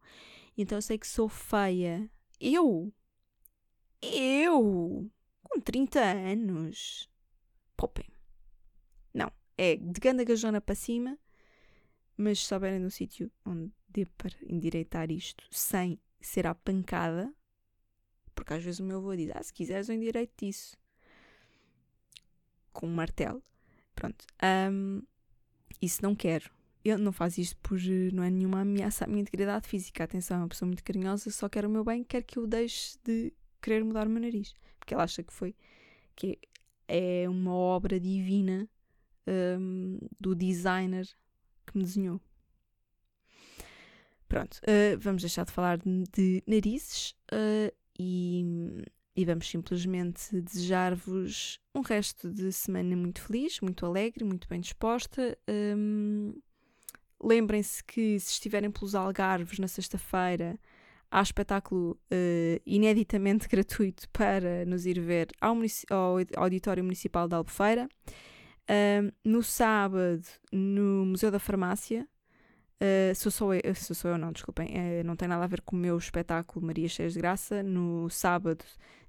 então 0.57 0.81
sei 0.81 0.99
que 0.99 1.07
sou 1.07 1.29
feia. 1.29 2.11
Eu? 2.41 2.93
Eu? 4.03 5.11
Com 5.43 5.61
30 5.61 6.01
anos? 6.01 7.09
Poupem. 7.77 8.07
Não, 9.15 9.31
é 9.57 9.77
de 9.77 10.01
ganda 10.01 10.25
gajona 10.25 10.61
para 10.61 10.75
cima, 10.75 11.19
mas 12.17 12.41
se 12.41 12.47
souberem 12.47 12.85
um 12.85 12.91
sítio 12.91 13.31
onde 13.45 13.73
dê 13.89 14.07
para 14.07 14.35
endireitar 14.47 15.11
isto 15.11 15.45
sem 15.51 16.01
ser 16.21 16.47
à 16.47 16.55
pancada, 16.55 17.33
porque 18.35 18.55
às 18.55 18.63
vezes 18.63 18.81
o 18.81 18.85
meu 18.85 18.99
avô 18.99 19.17
diz, 19.17 19.31
ah, 19.35 19.43
se 19.43 19.53
quiseres 19.53 19.89
eu 19.89 19.97
endireito 19.97 20.45
isso. 20.45 20.78
Com 22.73 22.87
um 22.87 22.95
martelo. 22.95 23.43
Pronto. 23.95 24.25
Um, 24.71 25.03
isso 25.81 26.03
não 26.03 26.15
quero 26.15 26.51
ele 26.85 27.03
não 27.03 27.13
faz 27.13 27.39
isto 27.39 27.57
por. 27.63 27.79
não 28.13 28.23
é 28.23 28.31
nenhuma 28.31 28.61
ameaça 28.61 29.05
à 29.05 29.09
minha 29.09 29.21
integridade 29.21 29.69
física. 29.69 30.05
Atenção, 30.05 30.39
é 30.39 30.41
uma 30.41 30.49
pessoa 30.49 30.67
muito 30.67 30.85
carinhosa, 30.85 31.31
só 31.31 31.49
quer 31.49 31.67
o 31.67 31.71
meu 31.71 31.85
bem, 31.85 32.05
quer 32.05 32.23
que 32.23 32.39
eu 32.39 32.47
deixe 32.47 32.99
de 33.05 33.33
querer 33.61 33.85
mudar 33.85 34.07
o 34.07 34.11
meu 34.11 34.21
nariz. 34.21 34.55
Porque 34.79 34.95
ela 34.95 35.05
acha 35.05 35.23
que 35.23 35.33
foi. 35.33 35.55
que 36.15 36.39
é 36.87 37.29
uma 37.29 37.53
obra 37.53 38.01
divina 38.01 38.69
um, 39.27 39.99
do 40.19 40.35
designer 40.35 41.07
que 41.67 41.77
me 41.77 41.85
desenhou. 41.85 42.21
Pronto, 44.27 44.59
uh, 44.59 44.99
vamos 44.99 45.23
deixar 45.23 45.45
de 45.45 45.53
falar 45.53 45.79
de, 45.79 46.05
de 46.13 46.43
narizes 46.47 47.15
uh, 47.33 47.75
e, 47.99 48.83
e 49.19 49.25
vamos 49.25 49.51
simplesmente 49.51 50.41
desejar-vos 50.41 51.59
um 51.75 51.81
resto 51.81 52.31
de 52.31 52.53
semana 52.53 52.95
muito 52.95 53.21
feliz, 53.21 53.61
muito 53.61 53.85
alegre, 53.85 54.25
muito 54.25 54.47
bem 54.49 54.61
disposta. 54.61 55.37
Um, 55.49 56.33
Lembrem-se 57.21 57.83
que 57.83 58.21
se 58.21 58.31
estiverem 58.31 58.71
pelos 58.71 58.95
Algarves 58.95 59.59
na 59.59 59.67
sexta-feira, 59.67 60.57
há 61.11 61.21
espetáculo 61.21 61.99
uh, 62.13 62.63
ineditamente 62.65 63.49
gratuito 63.51 64.09
para 64.11 64.65
nos 64.65 64.87
ir 64.87 65.01
ver 65.01 65.27
ao, 65.41 65.57
ao 65.91 66.19
Auditório 66.37 66.85
Municipal 66.85 67.27
de 67.27 67.35
Albufeira. 67.35 67.89
Uh, 68.71 69.13
no 69.25 69.43
sábado, 69.43 70.23
no 70.53 71.07
Museu 71.07 71.33
da 71.33 71.41
Farmácia, 71.41 72.07
uh, 72.81 73.15
sou, 73.17 73.53
eu, 73.53 73.75
sou 73.75 74.13
eu, 74.13 74.19
não, 74.19 74.31
desculpem, 74.31 74.69
uh, 74.69 75.05
não 75.05 75.17
tem 75.17 75.27
nada 75.27 75.43
a 75.43 75.49
ver 75.49 75.63
com 75.63 75.75
o 75.75 75.79
meu 75.79 75.99
espetáculo 75.99 76.65
Maria 76.65 76.89
Cheias 76.89 77.15
de 77.15 77.19
Graça. 77.19 77.65
No 77.65 78.09
sábado, 78.11 78.65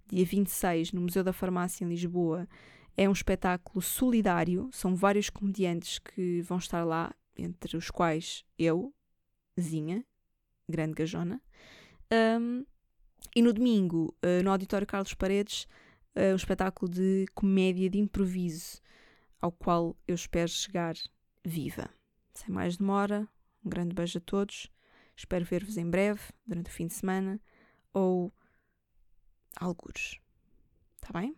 dia 0.10 0.26
26, 0.26 0.92
no 0.92 1.02
Museu 1.02 1.24
da 1.24 1.34
Farmácia 1.34 1.86
em 1.86 1.90
Lisboa, 1.90 2.48
É 2.98 3.08
um 3.08 3.14
espetáculo 3.14 3.82
solidário, 3.82 4.70
são 4.74 4.94
vários 4.94 5.30
comediantes 5.30 6.00
que 6.00 6.42
vão 6.42 6.58
estar 6.58 6.84
lá, 6.84 7.16
entre 7.38 7.78
os 7.78 7.90
quais 7.90 8.44
eu, 8.58 8.94
Zinha, 9.60 10.04
grande 10.68 10.96
gajona. 10.96 11.42
Um, 12.12 12.66
e 13.36 13.42
no 13.42 13.54
domingo, 13.54 14.14
uh, 14.24 14.44
no 14.44 14.52
Auditório 14.52 14.86
Carlos 14.86 15.14
Paredes, 15.14 15.66
uh, 16.16 16.34
um 16.34 16.36
espetáculo 16.36 16.92
de 16.92 17.26
comédia 17.34 17.90
de 17.90 18.00
improviso, 18.00 18.82
ao 19.40 19.52
qual 19.52 19.96
eu 20.08 20.16
espero 20.16 20.50
chegar 20.50 20.96
viva. 21.46 21.90
Sem 22.34 22.54
mais 22.54 22.76
demora, 22.76 23.28
um 23.64 23.70
grande 23.70 23.96
beijo 23.96 24.18
a 24.18 24.22
todos. 24.22 24.70
Espero 25.16 25.46
ver-vos 25.46 25.78
em 25.78 25.90
breve, 25.90 26.22
durante 26.46 26.70
o 26.70 26.74
fim 26.74 26.88
de 26.88 26.94
semana, 26.94 27.40
ou 27.94 28.34
algures. 29.56 30.20
Está 30.96 31.20
bem? 31.20 31.36